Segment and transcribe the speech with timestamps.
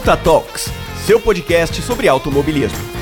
[0.00, 0.70] Punta Talks,
[1.04, 2.99] seu podcast sobre automobilismo.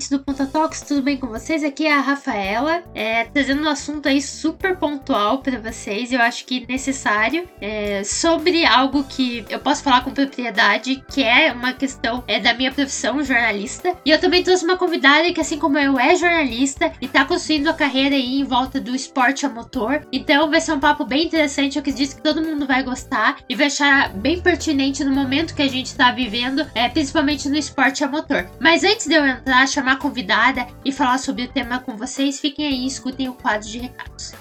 [0.00, 1.62] Ouvintes do Ponta Talks, tudo bem com vocês?
[1.62, 6.46] Aqui é a Rafaela, é, trazendo um assunto aí super pontual para vocês, eu acho
[6.46, 12.24] que necessário, é, sobre algo que eu posso falar com propriedade, que é uma questão
[12.26, 13.94] é, da minha profissão, jornalista.
[14.04, 17.68] E eu também trouxe uma convidada que, assim como eu, é jornalista e tá construindo
[17.68, 20.06] a carreira aí em volta do esporte a motor.
[20.10, 23.54] Então vai ser um papo bem interessante, eu acredito que todo mundo vai gostar e
[23.54, 28.02] vai achar bem pertinente no momento que a gente tá vivendo, é, principalmente no esporte
[28.02, 28.48] a motor.
[28.58, 32.38] Mas antes de eu entrar, chamar a convidada e falar sobre o tema com vocês,
[32.40, 34.32] fiquem aí e escutem o quadro de recados.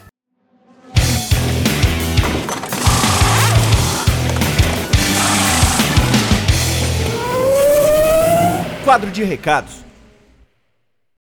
[8.83, 9.83] Quadro de recados.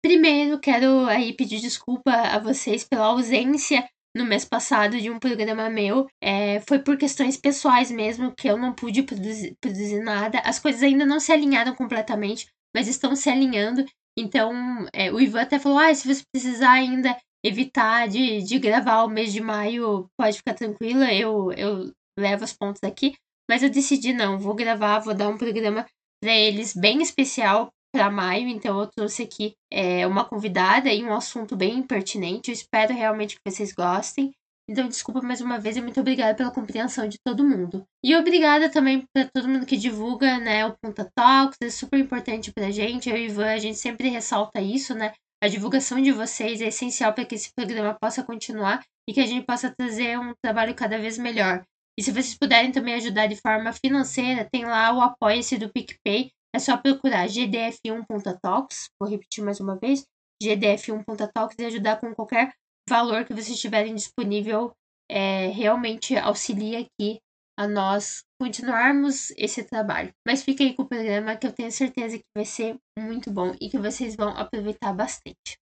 [0.03, 5.69] Primeiro, quero aí pedir desculpa a vocês pela ausência no mês passado de um programa
[5.69, 6.07] meu.
[6.21, 10.39] É, foi por questões pessoais mesmo que eu não pude produzir, produzir nada.
[10.39, 13.85] As coisas ainda não se alinharam completamente, mas estão se alinhando.
[14.17, 19.03] Então, é, o Ivan até falou: ah, se você precisar ainda evitar de, de gravar
[19.03, 23.15] o mês de maio, pode ficar tranquila, eu, eu levo as pontas aqui.
[23.49, 25.85] Mas eu decidi, não, vou gravar, vou dar um programa
[26.21, 31.13] para eles bem especial para maio, então eu trouxe aqui é, uma convidada e um
[31.13, 32.49] assunto bem pertinente.
[32.49, 34.31] Eu espero realmente que vocês gostem.
[34.69, 37.85] Então, desculpa mais uma vez e muito obrigada pela compreensão de todo mundo.
[38.03, 42.51] E obrigada também para todo mundo que divulga, né, o Ponta Talks, é super importante
[42.53, 43.09] pra gente.
[43.09, 45.13] Eu e Ivan, a gente sempre ressalta isso, né?
[45.43, 49.25] A divulgação de vocês é essencial para que esse programa possa continuar e que a
[49.25, 51.63] gente possa trazer um trabalho cada vez melhor.
[51.97, 56.31] E se vocês puderem também ajudar de forma financeira, tem lá o apoia-se do PicPay.
[56.55, 60.05] É só procurar GDF1.talks, vou repetir mais uma vez,
[60.43, 62.53] GDF1.talks e ajudar com qualquer
[62.89, 64.71] valor que vocês tiverem disponível
[65.09, 67.19] é, realmente auxilia aqui
[67.57, 70.11] a nós continuarmos esse trabalho.
[70.25, 73.53] Mas fique aí com o programa que eu tenho certeza que vai ser muito bom
[73.61, 75.60] e que vocês vão aproveitar bastante.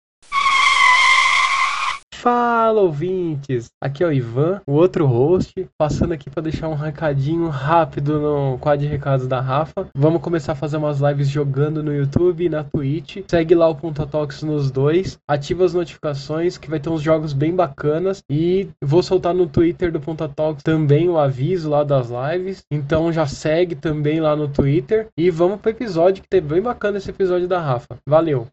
[2.20, 7.46] Fala ouvintes, aqui é o Ivan, o outro host, passando aqui para deixar um recadinho
[7.46, 9.86] rápido no quadro de recados da Rafa.
[9.96, 13.18] Vamos começar a fazer umas lives jogando no YouTube e na Twitch.
[13.28, 17.32] Segue lá o Ponta Talks nos dois, ativa as notificações que vai ter uns jogos
[17.32, 22.08] bem bacanas e vou soltar no Twitter do Ponta Talks também o aviso lá das
[22.10, 22.64] lives.
[22.68, 26.98] Então já segue também lá no Twitter e vamos pro episódio que tá bem bacana
[26.98, 27.96] esse episódio da Rafa.
[28.04, 28.48] Valeu.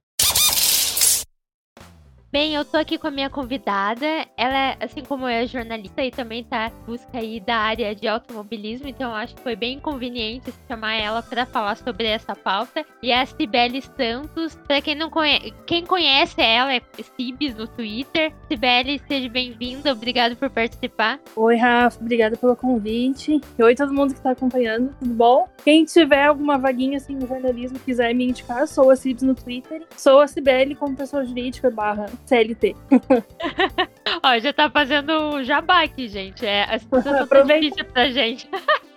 [2.36, 4.06] Bem, eu tô aqui com a minha convidada.
[4.36, 7.96] Ela, é, assim como eu, é jornalista e também tá em busca aí da área
[7.96, 12.86] de automobilismo, então acho que foi bem conveniente chamar ela para falar sobre essa pauta.
[13.02, 14.54] E é a Cibele Santos.
[14.68, 16.82] Para quem não conhece, quem conhece ela é
[17.16, 18.34] Cibes no Twitter.
[18.50, 19.94] Cibele, seja bem-vinda.
[19.94, 21.22] Obrigado por participar.
[21.38, 22.02] Oi, Rafa.
[22.02, 23.40] Obrigada pelo convite.
[23.58, 24.94] E oi, todo mundo que tá acompanhando.
[25.00, 25.48] Tudo bom?
[25.64, 29.84] Quem tiver alguma vaguinha assim no jornalismo quiser me indicar, sou a Cibes no Twitter.
[29.96, 32.76] Sou a Cibele como pessoa jurídica barra CLT.
[34.24, 36.46] Ó, já tá fazendo jabá aqui, gente.
[36.46, 38.50] É, a situação tá difícil pra gente.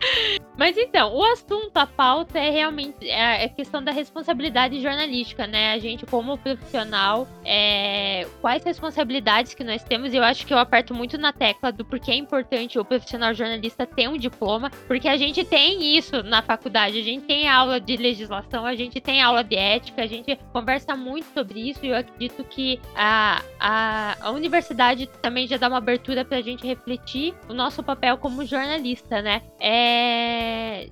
[0.58, 5.72] Mas então, o assunto, a pauta é realmente é a questão da responsabilidade jornalística, né?
[5.72, 10.12] A gente, como profissional, é, quais responsabilidades que nós temos?
[10.12, 13.86] Eu acho que eu aperto muito na tecla do porquê é importante o profissional jornalista
[13.86, 17.96] ter um diploma, porque a gente tem isso na faculdade, a gente tem aula de
[17.96, 21.96] legislação, a gente tem aula de ética, a gente conversa muito sobre isso e eu
[21.96, 27.32] acredito que a, a, a universidade também já dá uma abertura para a gente refletir
[27.48, 29.42] o nosso papel como jornalista, né?
[29.60, 29.87] É.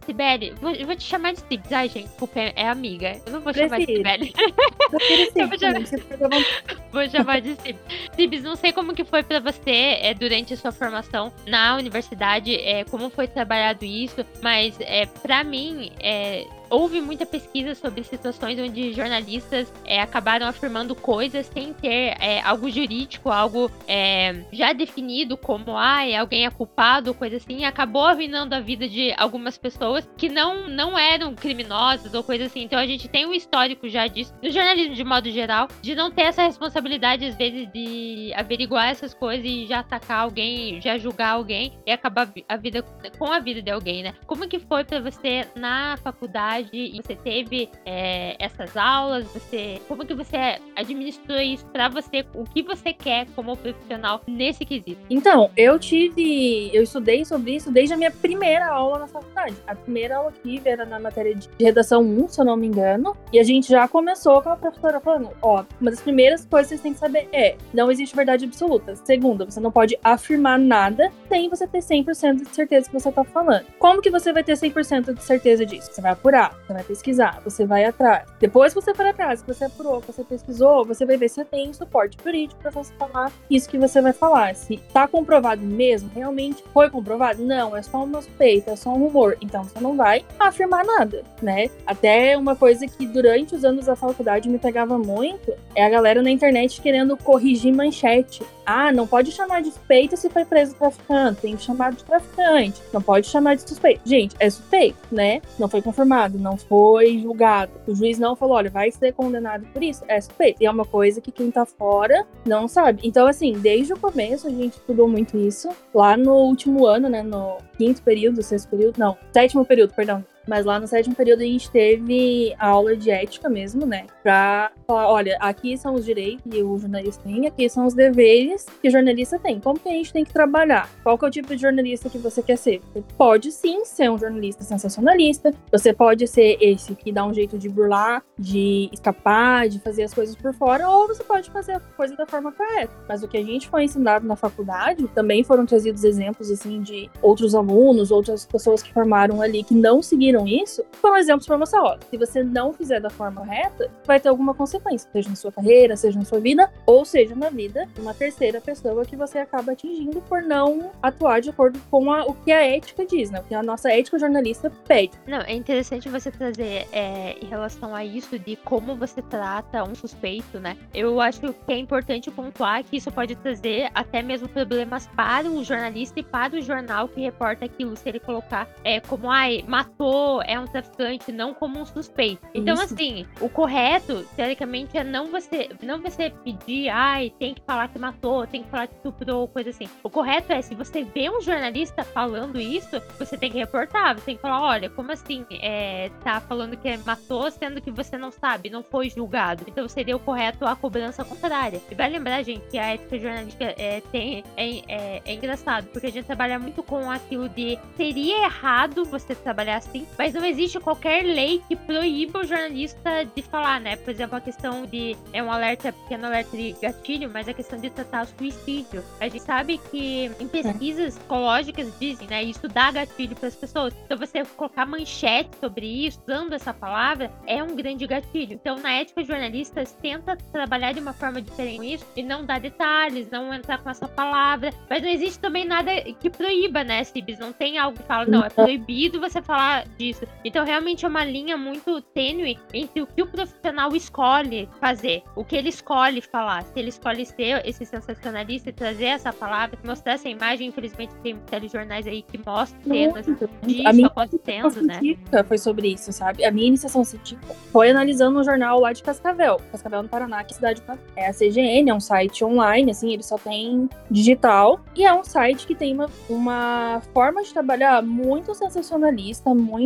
[0.05, 1.73] Sibeli, vou, vou te chamar de Sibs.
[1.73, 3.21] Ai, gente, desculpa, é amiga.
[3.27, 3.69] Eu não vou Prefiro.
[3.69, 4.33] chamar de Sibeli.
[5.49, 6.45] vou chamar,
[6.93, 7.81] vou chamar de Sibs.
[8.15, 12.55] Sibs, não sei como que foi para você é, durante a sua formação na universidade,
[12.55, 18.59] é, como foi trabalhado isso, mas é, para mim, é, houve muita pesquisa sobre situações
[18.59, 25.37] onde jornalistas é, acabaram afirmando coisas sem ter é, algo jurídico, algo é, já definido
[25.37, 30.29] como ah, alguém é culpado, coisa assim, acabou arruinando a vida de algumas pessoas que
[30.29, 32.63] não, não eram criminosas ou coisa assim.
[32.63, 36.11] Então a gente tem um histórico já disso, do jornalismo de modo geral, de não
[36.11, 41.31] ter essa responsabilidade, às vezes, de averiguar essas coisas e já atacar alguém, já julgar
[41.31, 42.83] alguém e acabar a vida
[43.19, 44.15] com a vida de alguém, né?
[44.27, 46.56] Como que foi para você na faculdade?
[46.57, 49.27] Faculdade e você teve é, essas aulas?
[49.29, 52.25] Você, como que você administrou isso para você?
[52.35, 55.01] O que você quer como profissional nesse quesito?
[55.11, 59.57] Então, eu tive, eu estudei sobre isso desde a minha primeira aula na faculdade.
[59.67, 62.67] A primeira aula que tive era na matéria de redação 1, se eu não me
[62.67, 66.69] engano, e a gente já começou com a professora falando, ó, uma das primeiras coisas
[66.69, 68.95] que vocês têm que saber é, não existe verdade absoluta.
[68.97, 73.25] Segunda, você não pode afirmar nada sem você ter 100% de certeza que você tá
[73.25, 73.65] falando.
[73.79, 75.93] Como que você vai ter 100% de certeza disso?
[75.93, 78.29] Você vai apurar, você vai pesquisar, você vai atrás.
[78.39, 81.73] Depois você for atrás, que você apurou, que você pesquisou, você vai ver se tem
[81.73, 84.55] suporte jurídico para você falar isso que você vai falar.
[84.55, 87.43] Se tá comprovado mesmo, realmente foi comprovado?
[87.43, 89.37] Não, é só uma suspeita, é só um rumor.
[89.41, 91.71] Então você não vai afirmar nada, né?
[91.87, 96.23] Até uma coisa que durante os anos da faculdade me pegava muito é a galera
[96.23, 98.43] na internet querendo corrigir manchete.
[98.65, 102.83] Ah, não pode chamar de suspeito se foi preso traficante, tem que chamar de traficante.
[102.93, 104.01] Não pode chamar de suspeito.
[104.05, 105.41] Gente, é suspeito, né?
[105.59, 107.73] Não foi confirmado, não foi julgado.
[107.87, 110.05] O juiz não falou, olha, vai ser condenado por isso.
[110.09, 110.63] É suspeito.
[110.63, 113.01] E é uma coisa que quem tá fora não sabe.
[113.05, 115.69] Então, assim, desde o começo a gente estudou muito isso.
[115.95, 120.65] Lá no último ano, né, no quinto período, sexto período, não, sétimo período, perdão, mas
[120.65, 124.07] lá no sétimo período a gente teve a aula de ética mesmo, né?
[124.23, 128.67] Pra falar, olha, aqui são os direitos que o jornalista tem, aqui são os deveres
[128.81, 129.61] que o jornalista tem.
[129.61, 130.89] Como que a gente tem que trabalhar?
[131.03, 132.81] Qual que é o tipo de jornalista que você quer ser?
[132.93, 137.59] Você pode sim ser um jornalista sensacionalista, você pode ser esse que dá um jeito
[137.59, 141.81] de burlar, de escapar, de fazer as coisas por fora, ou você pode fazer a
[141.81, 142.93] coisa da forma correta.
[143.09, 147.11] Mas o que a gente foi ensinado na faculdade, também foram trazidos exemplos, assim, de
[147.23, 151.57] outros alunos, outras pessoas que formaram ali que não seguiram viram isso, foram exemplos para
[151.57, 155.37] você, ó, se você não fizer da forma reta, vai ter alguma consequência, seja na
[155.37, 159.17] sua carreira, seja na sua vida, ou seja na vida de uma terceira pessoa que
[159.17, 163.31] você acaba atingindo por não atuar de acordo com a, o que a ética diz,
[163.31, 163.41] né?
[163.41, 165.13] O que a nossa ética jornalista pede.
[165.27, 169.95] Não, é interessante você trazer é, em relação a isso de como você trata um
[169.95, 170.77] suspeito, né?
[170.93, 175.65] Eu acho que é importante pontuar que isso pode trazer até mesmo problemas para o
[175.65, 180.26] jornalista e para o jornal que reporta aquilo, se ele colocar é, como, ai, matou
[180.45, 182.47] é um traficante, não como um suspeito.
[182.55, 182.95] Então, Isso.
[182.95, 187.99] assim, o correto, teoricamente, é não você, não você pedir, ai, tem que falar que
[187.99, 189.89] matou, tem que falar que estuprou, coisa assim.
[190.03, 194.27] O correto é, se você vê um jornalista falando isso, você tem que reportar, você
[194.27, 198.31] tem que falar, olha, como assim, é, tá falando que matou, sendo que você não
[198.31, 199.65] sabe, não foi julgado.
[199.67, 201.81] Então seria o correto a cobrança contrária.
[201.91, 206.07] E vai lembrar, gente, que a ética jornalística é, tem, é, é, é engraçado, porque
[206.07, 210.79] a gente trabalha muito com aquilo de seria errado você trabalhar assim, mas não existe
[210.81, 213.97] qualquer lei que proíba o jornalista de falar, né?
[213.97, 215.17] Por exemplo, a questão de.
[215.33, 219.03] É um alerta, pequeno alerta de gatilho, mas a questão de tratar o suicídio.
[219.21, 222.43] A gente sabe que em pesquisas psicológicas dizem, né?
[222.43, 223.95] Isso dá gatilho para as pessoas.
[224.05, 228.55] Então, você colocar manchete sobre isso, usando essa palavra, é um grande gatilho.
[228.55, 232.61] Então, na ética jornalista, tenta trabalhar de uma forma diferente com isso e não dar
[232.61, 234.71] detalhes, não entrar com essa palavra.
[234.89, 235.91] Mas não existe também nada
[236.21, 237.39] que proíba, né, Cibis?
[237.39, 240.25] Não tem algo que fala, não, é proibido você falar disso.
[240.45, 245.45] Então, realmente é uma linha muito tênue entre o que o profissional escolhe fazer, o
[245.45, 246.63] que ele escolhe falar.
[246.63, 251.37] Se ele escolhe ser esse sensacionalista e trazer essa palavra, mostrar essa imagem, infelizmente tem
[251.47, 255.01] telejornais aí que mostram cenas disso a minha acontecendo, né?
[255.47, 256.45] Foi sobre isso, sabe?
[256.45, 260.53] A minha iniciação científica foi analisando um jornal lá de Cascavel, Cascavel no Paraná, que
[260.53, 260.83] é cidade
[261.15, 265.25] é a CGN, é um site online, assim, ele só tem digital e é um
[265.25, 269.86] site que tem uma, uma forma de trabalhar muito sensacionalista, muito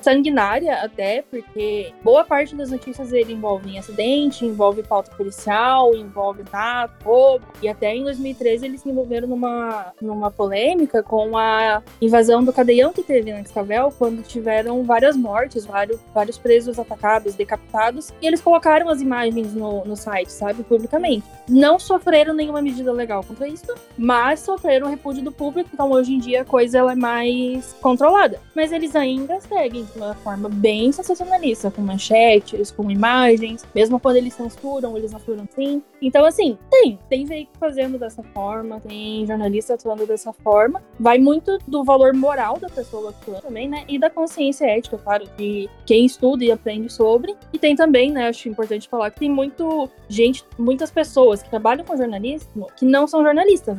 [0.00, 6.92] sanguinária até, porque boa parte das notícias dele envolvem acidente, envolve pauta policial, envolve nada,
[7.04, 7.44] roubo.
[7.62, 12.92] E até em 2013 eles se envolveram numa, numa polêmica com a invasão do cadeião
[12.92, 18.40] que teve na Cascavel, quando tiveram várias mortes, vários, vários presos atacados, decapitados, e eles
[18.40, 21.26] colocaram as imagens no, no site, sabe, publicamente.
[21.48, 26.18] Não sofreram nenhuma medida legal contra isso, mas sofreram repúdio do público, então hoje em
[26.18, 28.40] dia a coisa ela é mais controlada.
[28.54, 34.16] Mas eles ainda seguem de uma forma bem sensacionalista, com manchetes, com imagens, mesmo quando
[34.16, 35.82] eles censuram, eles censuram sim.
[36.00, 40.82] Então, assim, tem, tem veículo fazendo dessa forma, tem jornalista atuando dessa forma.
[40.98, 43.84] Vai muito do valor moral da pessoa atuando também, né?
[43.86, 47.36] E da consciência ética, claro, de quem estuda e aprende sobre.
[47.52, 51.84] E tem também, né, acho importante falar que tem muito gente, muitas pessoas que trabalham
[51.84, 53.76] com jornalismo que não são jornalistas,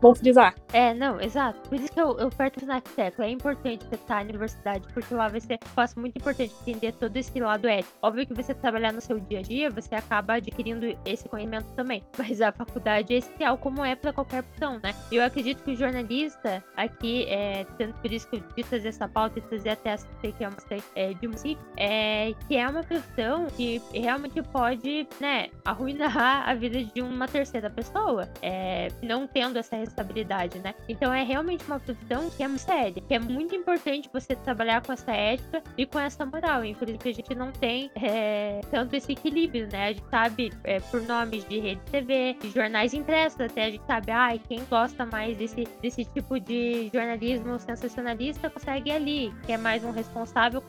[0.00, 0.54] vou frisar.
[0.72, 1.68] É, não, exato.
[1.68, 3.26] Por isso que eu, eu perto na tecla.
[3.26, 7.16] É importante você estar universidade porque lá vai ser um passo muito importante entender todo
[7.16, 7.92] esse lado ético.
[8.02, 12.02] Óbvio que você trabalhar no seu dia a dia, você acaba adquirindo esse conhecimento também.
[12.18, 14.94] Mas a faculdade é essencial, como é para qualquer profissão, né?
[15.10, 19.08] Eu acredito que o jornalista aqui, é, tanto por isso que eu quis trazer essa
[19.08, 20.58] pauta e trazer até essa que é uma
[20.94, 26.84] é, de música, é, que é uma profissão que realmente pode, né, arruinar a vida
[26.84, 30.74] de uma terceira pessoa, é, não tendo essa responsabilidade, né?
[30.88, 34.92] Então é realmente uma profissão que é séria, que é muito importante você trabalhar com
[34.92, 36.64] essa ética e com essa moral.
[36.64, 39.88] Infelizmente a gente não tem é, tanto esse equilíbrio, né?
[39.88, 43.84] A gente sabe é, por nomes de rede TV, de jornais impressos, até a gente
[43.86, 49.56] sabe, ai, quem gosta mais desse, desse tipo de jornalismo sensacionalista consegue ali, que é
[49.56, 50.62] mais um responsável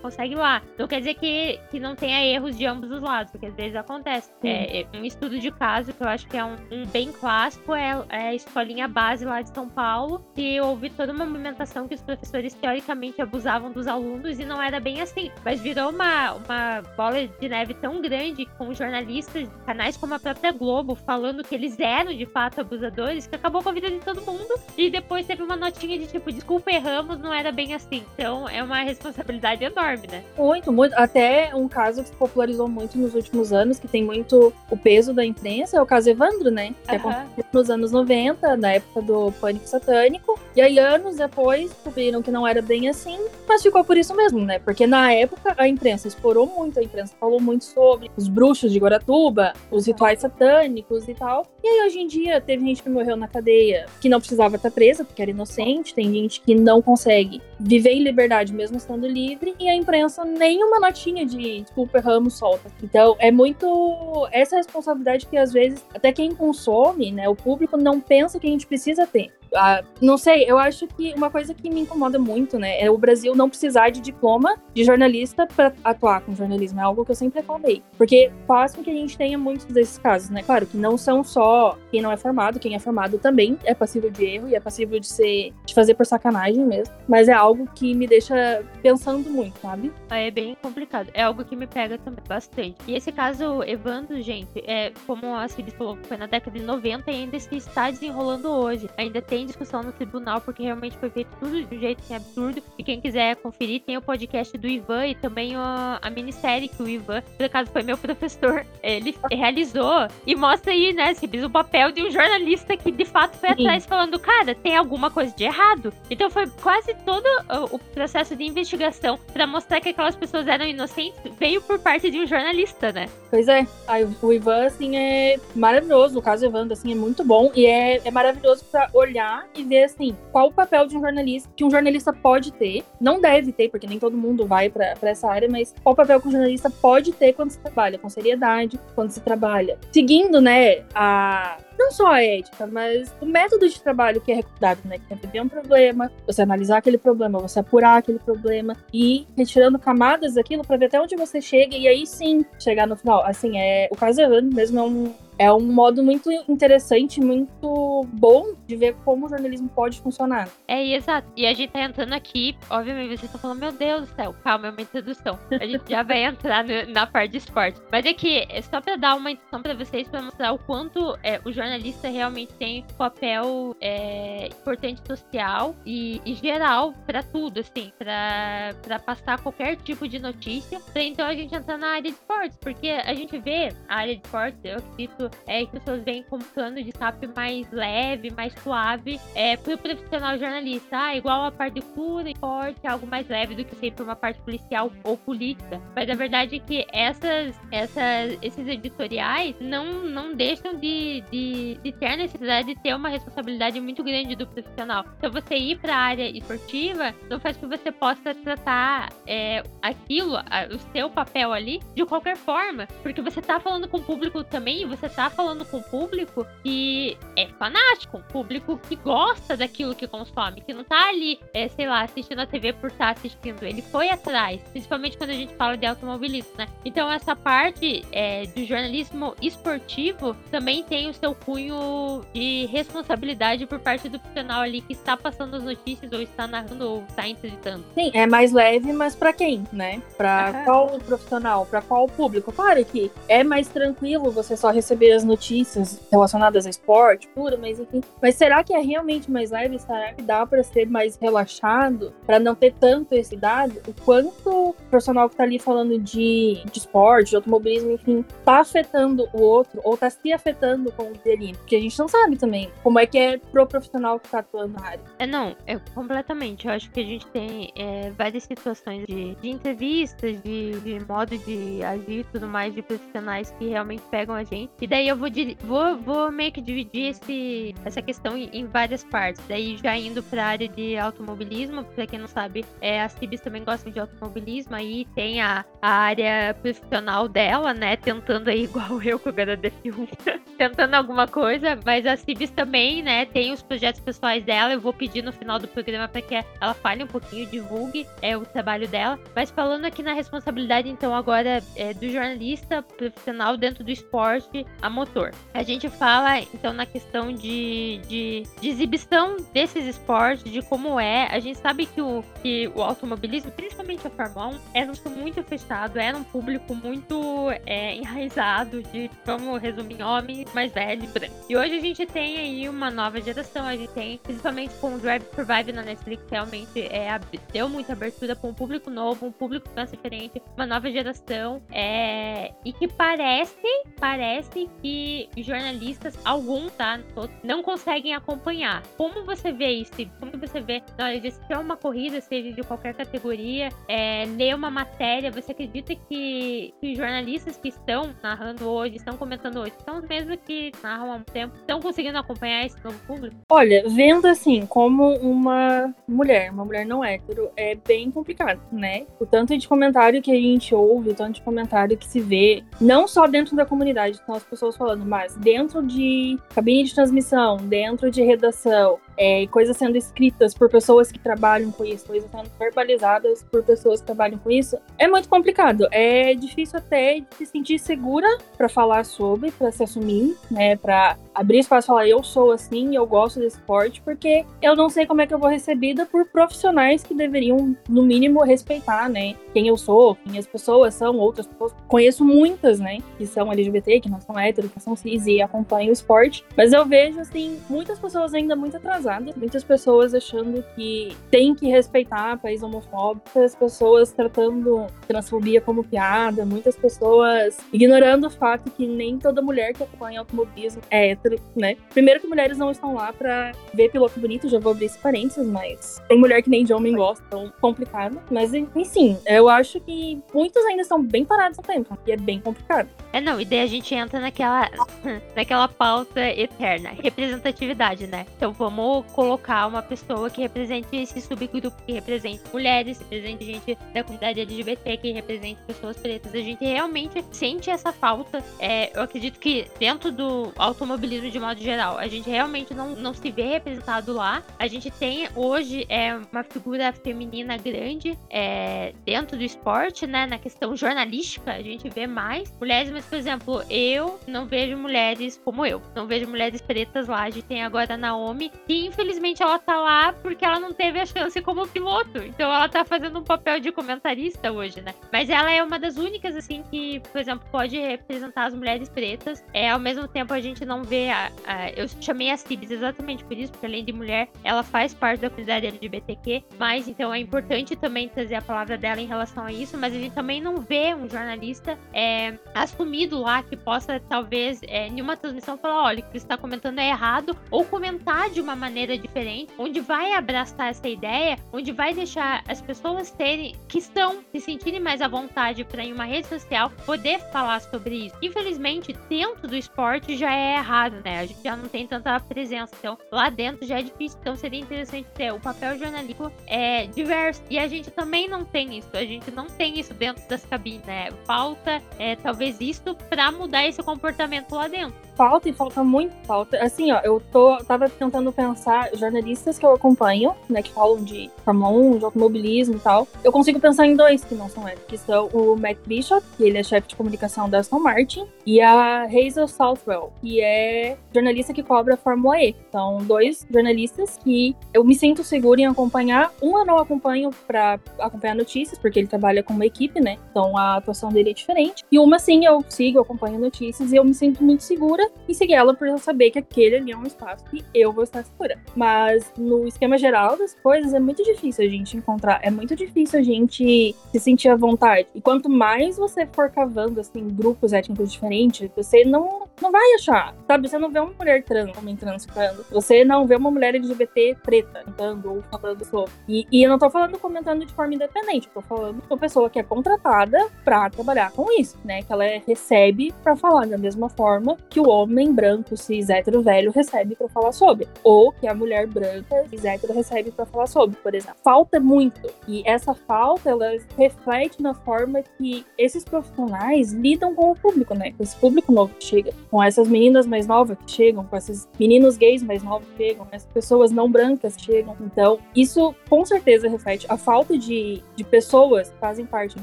[0.00, 0.62] consegue lá.
[0.78, 3.76] Não quer dizer que, que não tenha erros de ambos os lados, porque às vezes
[3.76, 4.30] acontece.
[4.42, 7.74] É, é, um estudo de caso que eu acho que é um, um bem clássico
[7.74, 11.94] é, é, a escolinha base lá de São Paulo, que houve toda uma movimentação que
[11.94, 12.54] os professores
[12.84, 15.30] teoricamente abusavam dos alunos e não era bem assim.
[15.44, 20.52] Mas virou uma, uma bola de neve tão grande com jornalistas, canais como a própria
[20.52, 24.20] Globo, falando que eles eram de fato abusadores, que acabou com a vida de todo
[24.22, 24.54] mundo.
[24.76, 28.04] E depois teve uma notinha de tipo, desculpa, erramos, não era bem assim.
[28.14, 30.22] Então é uma responsabilidade enorme, né?
[30.36, 30.94] Muito, muito.
[30.94, 35.12] Até um caso que se popularizou muito nos últimos anos, que tem muito o peso
[35.12, 36.74] da imprensa, é o caso Evandro, né?
[36.86, 37.10] Que uhum.
[37.10, 40.38] aconteceu nos anos 90, na época do pânico satânico.
[40.54, 44.40] E aí, anos depois, descobriram que não era bem assim, mas ficou por isso mesmo,
[44.40, 44.58] né?
[44.58, 48.78] Porque na época a imprensa explorou muito, a imprensa falou muito sobre os bruxos de
[48.78, 51.46] Guaratuba, os rituais satânicos e tal.
[51.62, 54.70] E aí, hoje em dia, teve gente que morreu na cadeia que não precisava estar
[54.70, 59.54] presa, porque era inocente, tem gente que não consegue viver em liberdade mesmo estando livre,
[59.58, 62.70] e a imprensa nenhuma notinha de desculpa, erramos, solta.
[62.82, 68.00] Então, é muito essa responsabilidade que às vezes até quem consome, né, o público não
[68.00, 69.32] pensa que a gente precisa ter.
[69.54, 72.98] Ah, não sei, eu acho que uma coisa que me incomoda muito, né, é o
[72.98, 76.80] Brasil não precisar de diploma de jornalista para atuar com jornalismo.
[76.80, 77.82] É algo que eu sempre reclamei.
[77.96, 80.42] Porque faz com que a gente tenha muitos desses casos, né?
[80.42, 84.10] Claro que não são só quem não é formado, quem é formado também é passível
[84.10, 86.94] de erro e é passível de ser de fazer por sacanagem mesmo.
[87.08, 89.92] Mas é algo que me deixa pensando muito, sabe?
[90.10, 91.10] É bem complicado.
[91.14, 92.76] É algo que me pega também bastante.
[92.86, 97.10] E esse caso, Evandro, gente, é como a Cid falou, foi na década de 90
[97.10, 98.88] e ainda se está desenrolando hoje.
[98.96, 102.62] Ainda tem discussão no tribunal, porque realmente foi feito tudo de um jeito assim, absurdo.
[102.78, 106.82] E quem quiser conferir, tem o podcast do Ivan e também a, a minissérie que
[106.82, 110.08] o Ivan, por acaso foi meu professor, ele realizou.
[110.26, 113.82] E mostra aí, né, se o papel de um jornalista que de fato foi atrás
[113.82, 113.88] Sim.
[113.88, 115.92] falando, cara, tem alguma coisa de errado.
[116.10, 117.26] Então foi quase todo
[117.70, 122.18] o processo de investigação para mostrar que aquelas pessoas eram inocentes, veio por parte de
[122.20, 123.08] um jornalista, né?
[123.30, 123.66] Pois é.
[123.88, 126.18] Aí, o Ivan, assim, é maravilhoso.
[126.18, 127.50] O caso Evandro, assim, é muito bom.
[127.54, 131.48] E é, é maravilhoso para olhar e ver assim qual o papel de um jornalista
[131.56, 135.28] que um jornalista pode ter, não deve ter, porque nem todo mundo vai para essa
[135.28, 138.78] área, mas qual o papel que um jornalista pode ter quando se trabalha com seriedade,
[138.94, 144.20] quando se trabalha seguindo, né, a não só a ética, mas o método de trabalho
[144.20, 144.98] que é recomendado, né?
[144.98, 149.78] Que é um problema, você analisar aquele problema, você apurar aquele problema e ir retirando
[149.78, 153.24] camadas daquilo para ver até onde você chega e aí sim chegar no final.
[153.24, 158.54] Assim, é o caso Evandro mesmo é um, é um modo muito interessante, muito bom
[158.66, 160.48] de ver como o jornalismo pode funcionar.
[160.66, 161.28] É, exato.
[161.36, 164.68] E a gente tá entrando aqui, obviamente vocês estão falando, meu Deus do céu, calma,
[164.68, 165.38] é uma introdução.
[165.50, 167.80] A gente já vai entrar no, na parte de esporte.
[167.90, 171.40] Mas é que, só pra dar uma introdução pra vocês, pra mostrar o quanto é,
[171.44, 178.74] o jornalista realmente tem papel é, importante social e, e geral pra tudo, assim, pra,
[178.82, 180.80] pra passar qualquer tipo de notícia.
[180.92, 184.14] Pra então a gente entrar na área de esportes, porque a gente vê a área
[184.14, 188.30] de esportes, eu acredito é que as pessoas veem como plano de escape mais leve,
[188.30, 190.96] mais suave, é, pro profissional jornalista.
[190.96, 194.16] Ah, igual a parte de cura e forte, algo mais leve do que sempre uma
[194.16, 195.80] parte policial ou política.
[195.94, 201.92] Mas a verdade é que essas, essas, esses editoriais não, não deixam de, de, de
[201.92, 205.04] ter a necessidade de ter uma responsabilidade muito grande do profissional.
[205.18, 209.62] Então você ir para a área esportiva não faz com que você possa tratar é,
[209.82, 212.86] aquilo, o seu papel ali, de qualquer forma.
[213.02, 217.16] Porque você tá falando com o público também, você tá falando com o público que
[217.36, 221.86] é fanático, um público que gosta daquilo que consome, que não tá ali, é, sei
[221.86, 223.62] lá, assistindo a TV por estar tá assistindo.
[223.62, 226.66] Ele foi atrás, principalmente quando a gente fala de automobilismo, né?
[226.84, 233.78] Então essa parte é, do jornalismo esportivo também tem o seu cunho de responsabilidade por
[233.78, 237.84] parte do profissional ali que está passando as notícias ou está narrando ou está entrevistando.
[237.94, 240.02] Sim, é mais leve, mas para quem, né?
[240.16, 242.52] Para qual profissional, para qual público?
[242.52, 247.56] Claro que é mais tranquilo você só receber ver as notícias relacionadas a esporte, pura,
[247.56, 248.00] mas enfim.
[248.22, 249.78] Mas será que é realmente mais leve?
[249.78, 253.80] Será que dá para ser mais relaxado, para não ter tanto esse dado?
[253.86, 258.60] O quanto o profissional que tá ali falando de, de esporte, de automobilismo, enfim, tá
[258.60, 261.54] afetando o outro ou tá se afetando com o dele?
[261.58, 264.74] Porque a gente não sabe também como é que é pro profissional que tá atuando
[264.74, 265.00] na área.
[265.18, 266.66] É, não, é completamente.
[266.66, 271.36] Eu acho que a gente tem é, várias situações de, de entrevistas, de, de modo
[271.38, 274.70] de agir e tudo mais, de profissionais que realmente pegam a gente.
[274.80, 275.28] E daí eu vou,
[275.64, 279.42] vou, vou meio que dividir esse, essa questão em, várias partes.
[279.48, 283.64] Daí já indo pra área de automobilismo, pra quem não sabe, é, as Cibis também
[283.64, 287.96] gostam de automobilismo, aí tem a, a área profissional dela, né?
[287.96, 290.08] Tentando aí, igual eu com o HDF1,
[290.56, 293.26] tentando alguma coisa, mas a Cibis também, né?
[293.26, 294.74] Tem os projetos pessoais dela.
[294.74, 298.36] Eu vou pedir no final do programa para que ela fale um pouquinho, divulgue é,
[298.36, 299.18] o trabalho dela.
[299.34, 304.90] Mas falando aqui na responsabilidade, então, agora é, do jornalista profissional dentro do esporte a
[304.90, 305.30] motor.
[305.54, 311.26] A gente fala, então, na questão de, de, de exibição desses esportes, de como é.
[311.30, 315.42] A gente sabe que o, que o automobilismo, principalmente a Fórmula 1, é um muito
[315.42, 321.36] fechado, era um público muito é, enraizado de, vamos resumir, homens mais velhos, brancos.
[321.48, 324.98] E hoje a gente tem aí uma nova geração, a gente tem, principalmente com o
[324.98, 327.18] Drive Survive na Netflix, realmente é,
[327.52, 332.52] deu muita abertura para um público novo, um público mais diferente, uma nova geração, é,
[332.64, 333.66] e que parece,
[333.98, 337.00] parece que jornalistas, alguns, tá,
[337.42, 338.82] não conseguem acompanhar.
[338.96, 339.92] Como você vê isso?
[340.20, 344.54] Como você vê na hora de assistir uma corrida, seja de qualquer categoria, é, ler
[344.54, 349.98] uma matéria, você acredita que, que jornalistas que estão narrando hoje, estão comentando hoje, são
[349.98, 353.36] os mesmos que narram há um tempo, estão conseguindo acompanhar esse novo público?
[353.50, 359.06] Olha, vendo assim, como uma mulher, uma mulher não hétero, é bem complicado, né?
[359.20, 362.62] O tanto de comentário que a gente ouve, o tanto de comentário que se vê,
[362.80, 367.56] não só dentro da comunidade, são as pessoas falando, mas dentro de cabine de transmissão,
[367.56, 372.50] dentro de redação, é, coisas sendo escritas por pessoas que trabalham com isso, coisas sendo
[372.58, 375.86] verbalizadas por pessoas que trabalham com isso, é muito complicado.
[375.90, 381.58] É difícil até se sentir segura para falar sobre, para se assumir, né, para abrir
[381.58, 385.20] espaço e falar eu sou assim, eu gosto desse esporte, porque eu não sei como
[385.20, 389.76] é que eu vou recebida por profissionais que deveriam, no mínimo, respeitar, né, quem eu
[389.76, 391.74] sou, quem as pessoas são, outras pessoas.
[391.88, 395.90] Conheço muitas, né, que são LGBT, que não são héteros, que são cis e acompanham
[395.90, 399.03] o esporte, mas eu vejo, assim, muitas pessoas ainda muito atrasadas,
[399.36, 406.44] muitas pessoas achando que tem que respeitar país homofóbico, muitas pessoas tratando transfobia como piada,
[406.44, 411.76] muitas pessoas ignorando o fato que nem toda mulher que acompanha automobilismo é hétero, né?
[411.90, 415.46] Primeiro que mulheres não estão lá pra ver piloto bonito, já vou abrir esse parênteses,
[415.46, 418.20] mas tem mulher que nem de homem gosta, então complicado.
[418.30, 422.40] Mas, enfim, eu acho que muitos ainda estão bem parados no tempo, e é bem
[422.40, 422.88] complicado.
[423.12, 424.70] É, não, e daí a gente entra naquela,
[425.34, 428.26] naquela pauta eterna, representatividade, né?
[428.36, 433.78] Então vamos colocar uma pessoa que represente esse subgrupo, que represente mulheres, que represente gente
[433.92, 436.34] da comunidade LGBT, que represente pessoas pretas.
[436.34, 438.42] A gente realmente sente essa falta.
[438.58, 443.14] É, eu acredito que dentro do automobilismo de modo geral, a gente realmente não, não
[443.14, 444.42] se vê representado lá.
[444.58, 450.26] A gente tem hoje é, uma figura feminina grande é, dentro do esporte, né?
[450.26, 455.40] Na questão jornalística, a gente vê mais mulheres, mas, por exemplo, eu não vejo mulheres
[455.44, 455.80] como eu.
[455.94, 457.22] Não vejo mulheres pretas lá.
[457.22, 461.00] A gente tem agora a Naomi, que infelizmente ela tá lá porque ela não teve
[461.00, 462.18] a chance como piloto.
[462.18, 464.94] Então ela tá fazendo um papel de comentarista hoje, né?
[465.12, 469.44] Mas ela é uma das únicas, assim, que, por exemplo, pode representar as mulheres pretas.
[469.52, 471.10] É, ao mesmo tempo, a gente não vê.
[471.10, 474.94] A, a, eu chamei a Cibs exatamente por isso, porque além de mulher, ela faz
[474.94, 476.44] parte da comunidade LGBTQ.
[476.58, 479.76] Mas então é importante também trazer a palavra dela em relação a isso.
[479.76, 484.88] Mas a gente também não vê um jornalista é, assumido lá que possa, talvez, é,
[484.88, 488.40] em uma transmissão, falar: olha, o que você está comentando é errado, ou comentar de
[488.40, 493.78] uma maneira diferente, onde vai abraçar essa ideia, onde vai deixar as pessoas terem, que
[493.78, 498.16] estão se sentirem mais à vontade para em uma rede social poder falar sobre isso.
[498.22, 501.20] Infelizmente, dentro do esporte já é errado, né?
[501.20, 504.18] A gente já não tem tanta presença, então lá dentro já é difícil.
[504.20, 508.78] Então seria interessante ter o papel jornalístico é diverso e a gente também não tem
[508.78, 508.88] isso.
[508.92, 511.10] A gente não tem isso dentro das cabines, né?
[511.24, 514.94] Falta é, talvez isso para mudar esse comportamento lá dentro.
[515.16, 516.62] Falta e falta muito falta.
[516.62, 521.02] Assim, ó, eu tô, tava tentando pensar pensar jornalistas que eu acompanho, né, que falam
[521.04, 524.66] de Fórmula 1, de automobilismo e tal, eu consigo pensar em dois que não são
[524.66, 528.26] héteros, que são o Matt Bishop, que ele é chefe de comunicação da Aston Martin,
[528.46, 532.54] e a Hazel Southwell, que é jornalista que cobra a Fórmula E.
[532.72, 536.32] São dois jornalistas que eu me sinto segura em acompanhar.
[536.42, 540.18] Um eu não acompanho para acompanhar notícias, porque ele trabalha com uma equipe, né?
[540.30, 541.84] Então a atuação dele é diferente.
[541.90, 545.54] E uma sim, eu sigo, acompanho notícias e eu me sinto muito segura em seguir
[545.54, 548.53] ela por eu saber que aquele ali é um espaço que eu vou estar segura.
[548.74, 553.20] Mas no esquema geral das coisas é muito difícil a gente encontrar, é muito difícil
[553.20, 555.06] a gente se sentir à vontade.
[555.14, 560.34] E quanto mais você for cavando assim grupos étnicos diferentes, você não não vai achar,
[560.46, 560.68] sabe?
[560.68, 562.64] Você não vê uma mulher trans, homem trans falando.
[562.70, 566.12] Você não vê uma mulher LGBT preta cantando ou falando sobre.
[566.28, 569.18] E, e eu não tô falando comentando de forma independente, eu tô falando de uma
[569.18, 572.02] pessoa que é contratada pra trabalhar com isso, né?
[572.02, 576.42] Que ela é, recebe pra falar da mesma forma que o homem branco, cis, hétero,
[576.42, 577.88] velho recebe pra falar sobre.
[578.02, 581.36] Ou que a mulher branca, cis, hétero recebe pra falar sobre, por exemplo.
[581.42, 582.30] Falta muito.
[582.46, 588.12] E essa falta, ela reflete na forma que esses profissionais lidam com o público, né?
[588.12, 589.32] Com esse público novo que chega.
[589.50, 593.26] Com essas meninas mais novas que chegam, com esses meninos gays mais novos que chegam,
[593.32, 594.94] essas pessoas não brancas que chegam.
[595.00, 599.62] Então, isso com certeza reflete a falta de, de pessoas que fazem parte de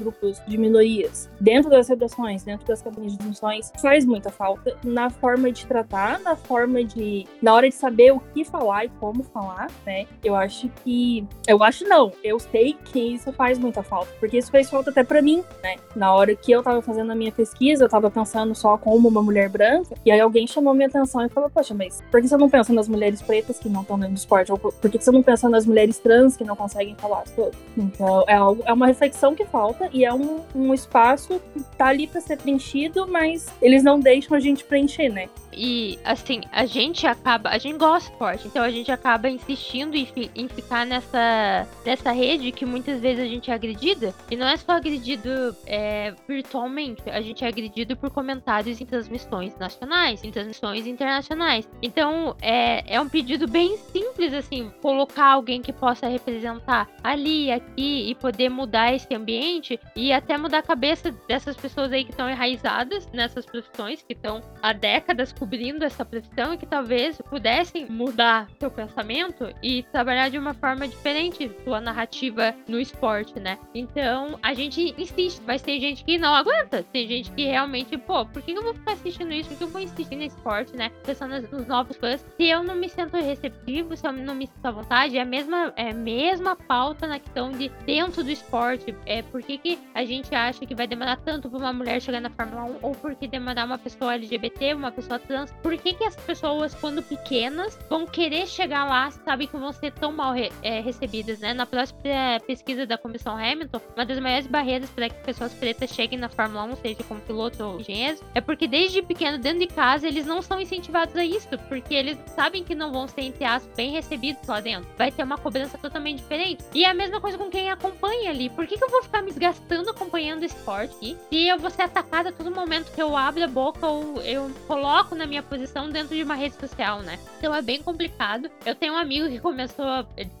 [0.00, 5.08] grupos de minorias dentro das redações, dentro das cabines de discussões, faz muita falta na
[5.08, 7.28] forma de tratar, na forma de.
[7.40, 10.06] na hora de saber o que falar e como falar, né?
[10.22, 11.26] Eu acho que.
[11.46, 15.02] Eu acho não, eu sei que isso faz muita falta, porque isso fez falta até
[15.02, 15.76] para mim, né?
[15.96, 19.22] Na hora que eu tava fazendo a minha pesquisa, eu tava pensando só como uma
[19.22, 22.36] mulher branca, e aí alguém chamou minha atenção e falou: Poxa, mas por que você
[22.36, 24.52] não pensa nas mulheres pretas que não estão dentro do esporte?
[24.52, 27.58] Ou por que você não pensa nas mulheres trans que não conseguem falar sobre?
[27.76, 31.86] Então, é, algo, é uma reflexão que falta e é um, um espaço que tá
[31.86, 35.28] ali para ser preenchido, mas eles não deixam a gente preencher, né?
[35.52, 39.94] E assim, a gente acaba, a gente gosta de esporte, então a gente acaba insistindo
[39.94, 44.14] em, em, ficar nessa, nessa rede que muitas vezes a gente é agredida.
[44.30, 49.56] E não é só agredido é, virtualmente, a gente é agredido por comentários em transmissões
[49.58, 51.68] nacionais, em transmissões internacionais.
[51.82, 58.10] Então é, é um pedido bem simples, assim, colocar alguém que possa representar ali, aqui
[58.10, 62.28] e poder mudar esse ambiente e até mudar a cabeça dessas pessoas aí que estão
[62.30, 68.48] enraizadas nessas profissões, que estão há décadas cobrindo essa profissão e que talvez pudessem mudar
[68.60, 73.58] seu pensamento e trabalhar de uma forma diferente sua narrativa no esporte, né?
[73.74, 78.24] Então a gente insiste, mas tem gente que não aguenta, tem gente que realmente, pô,
[78.24, 79.48] por que eu vou ficar assistindo isso?
[79.48, 80.92] Por que eu vou insistir nesse esporte, né?
[81.04, 82.24] Pensando nos novos fãs.
[82.36, 85.24] Se eu não me sinto receptivo, se eu não me sinto à vontade, é a
[85.24, 88.94] mesma, é a mesma pauta na questão de dentro do esporte.
[89.06, 92.20] É por que, que a gente acha que vai demorar tanto para uma mulher chegar
[92.20, 95.18] na Fórmula 1 ou por que demorar uma pessoa LGBT, uma pessoa
[95.62, 99.92] por que, que as pessoas, quando pequenas, vão querer chegar lá, sabem que vão ser
[99.92, 101.54] tão mal re é, recebidas, né?
[101.54, 102.00] Na próxima
[102.46, 106.64] pesquisa da Comissão Hamilton, uma das maiores barreiras para que pessoas pretas cheguem na Fórmula
[106.64, 110.42] 1, seja como piloto ou engenheiro, é porque desde pequeno, dentro de casa, eles não
[110.42, 114.46] são incentivados a isso, porque eles sabem que não vão ser, entre aspas, bem recebidos
[114.46, 114.88] lá dentro.
[114.96, 116.64] Vai ter uma cobrança totalmente diferente.
[116.74, 118.50] E é a mesma coisa com quem acompanha ali.
[118.50, 122.28] Por que, que eu vou ficar me desgastando acompanhando esporte se eu vou ser atacada
[122.28, 126.16] a todo momento que eu abro a boca ou eu coloco na minha posição dentro
[126.16, 127.18] de uma rede social, né?
[127.38, 128.50] Então é bem complicado.
[128.66, 129.86] Eu tenho um amigo que começou,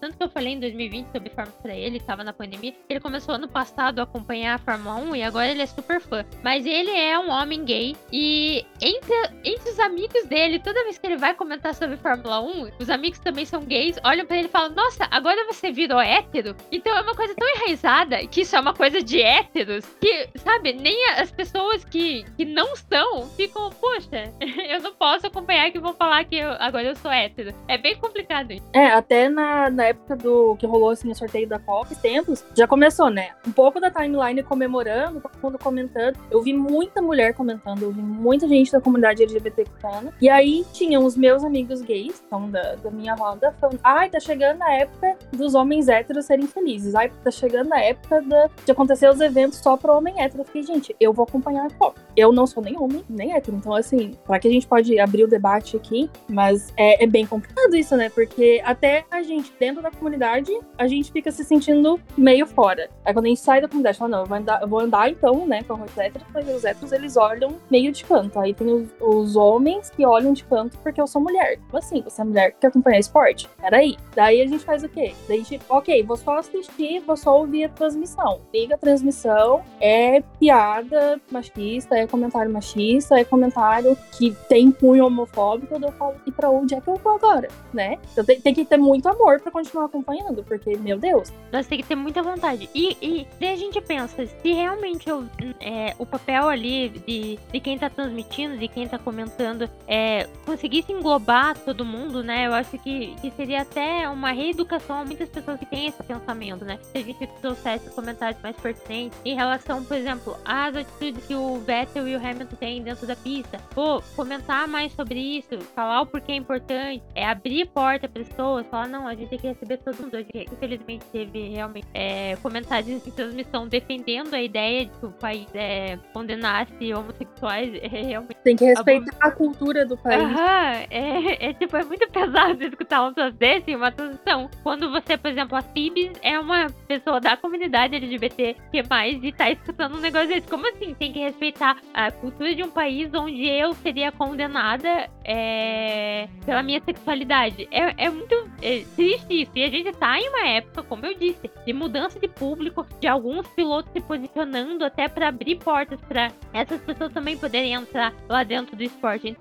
[0.00, 3.36] tanto que eu falei em 2020 sobre Fórmula pra ele, tava na pandemia, ele começou
[3.36, 6.24] ano passado a acompanhar a Fórmula 1 e agora ele é super fã.
[6.42, 9.14] Mas ele é um homem gay e entre,
[9.44, 13.20] entre os amigos dele, toda vez que ele vai comentar sobre Fórmula 1, os amigos
[13.20, 16.56] também são gays, olham para ele e falam: Nossa, agora você virou hétero?
[16.72, 20.72] Então é uma coisa tão enraizada que isso é uma coisa de héteros que, sabe,
[20.72, 24.32] nem as pessoas que, que não são ficam, poxa,
[24.72, 27.54] eu não posso acompanhar que vão falar que eu, agora eu sou hétero.
[27.68, 28.64] É bem complicado isso.
[28.72, 32.66] É, até na, na época do que rolou assim o sorteio da Copa, tempos, já
[32.66, 33.30] começou, né?
[33.46, 36.18] Um pouco da timeline comemorando, todo mundo comentando.
[36.30, 40.14] Eu vi muita mulher comentando, eu vi muita gente da comunidade LGBT comentando.
[40.20, 44.20] E aí tinham os meus amigos gays, então da, da minha roda, falando: ai, tá
[44.20, 46.94] chegando a época dos homens héteros serem felizes.
[46.94, 50.40] Ai, tá chegando a época da, de acontecer os eventos só pro homem hétero.
[50.42, 52.00] Eu fiquei, gente, eu vou acompanhar a Copa.
[52.16, 53.56] Eu não sou nem homem, nem hétero.
[53.56, 57.26] Então, assim, pra que a gente pode abrir o debate aqui, mas é, é, bem
[57.26, 58.08] complicado isso, né?
[58.08, 62.88] Porque até a gente, dentro da comunidade, a gente fica se sentindo meio fora.
[63.04, 65.10] Aí quando a gente sai da comunidade, fala, não, eu vou andar, eu vou andar
[65.10, 68.38] então, né, com os héteros, mas os héteros, eles olham meio de canto.
[68.38, 71.58] Aí tem os, os, homens que olham de canto porque eu sou mulher.
[71.70, 72.02] Como assim?
[72.02, 73.48] Você é mulher que quer acompanhar esporte?
[73.60, 73.96] Peraí.
[74.14, 75.14] Daí a gente faz o quê?
[75.28, 78.40] Daí a gente, ok, vou só assistir, vou só ouvir a transmissão.
[78.52, 85.78] Liga a transmissão, é piada machista, é comentário machista, é comentário que tem punho homofóbico,
[85.80, 87.98] eu falo, e pra onde é que eu vou agora, né?
[88.12, 91.32] Então tem, tem que ter muito amor pra continuar acompanhando, porque, meu Deus.
[91.50, 92.68] Nós tem que ter muita vontade.
[92.74, 95.24] E, e daí a gente pensa, se realmente eu,
[95.58, 100.92] é, o papel ali de, de quem tá transmitindo, de quem tá comentando, é, conseguisse
[100.92, 102.46] englobar todo mundo, né?
[102.46, 106.62] Eu acho que, que seria até uma reeducação a muitas pessoas que têm esse pensamento,
[106.62, 106.78] né?
[106.82, 111.58] Se a gente trouxesse comentários mais pertinentes em relação, por exemplo, às atitudes que o
[111.60, 113.58] Vettel e o Hamilton têm dentro da pista.
[113.74, 118.66] Pô, comentar mais sobre isso, falar o porquê é importante, é abrir porta para pessoas,
[118.66, 120.16] falar, não, a gente tem que receber todo mundo.
[120.34, 125.98] Infelizmente teve realmente é, comentários em transmissão defendendo a ideia de que o país é,
[126.12, 127.74] condenasse homossexuais.
[127.82, 128.36] É, realmente.
[128.42, 130.22] Tem que respeitar a, a cultura do país.
[130.22, 134.48] Aham, é, é, tipo, é muito pesado escutar um troço desse em uma transição.
[134.62, 139.32] Quando você, por exemplo, a Cibis é uma pessoa da comunidade LGBT que mais e
[139.32, 140.48] tá escutando um negócio desse.
[140.48, 140.94] Como assim?
[140.94, 146.80] Tem que respeitar a cultura de um país onde eu seria condenada é, pela minha
[146.80, 147.68] sexualidade.
[147.72, 149.50] É, é muito é, triste isso.
[149.56, 153.08] E a gente tá em uma época, como eu disse, de mudança de público, de
[153.08, 158.44] alguns pilotos se posicionando até para abrir portas para essas pessoas também poderem entrar lá
[158.44, 159.36] dentro do esporte.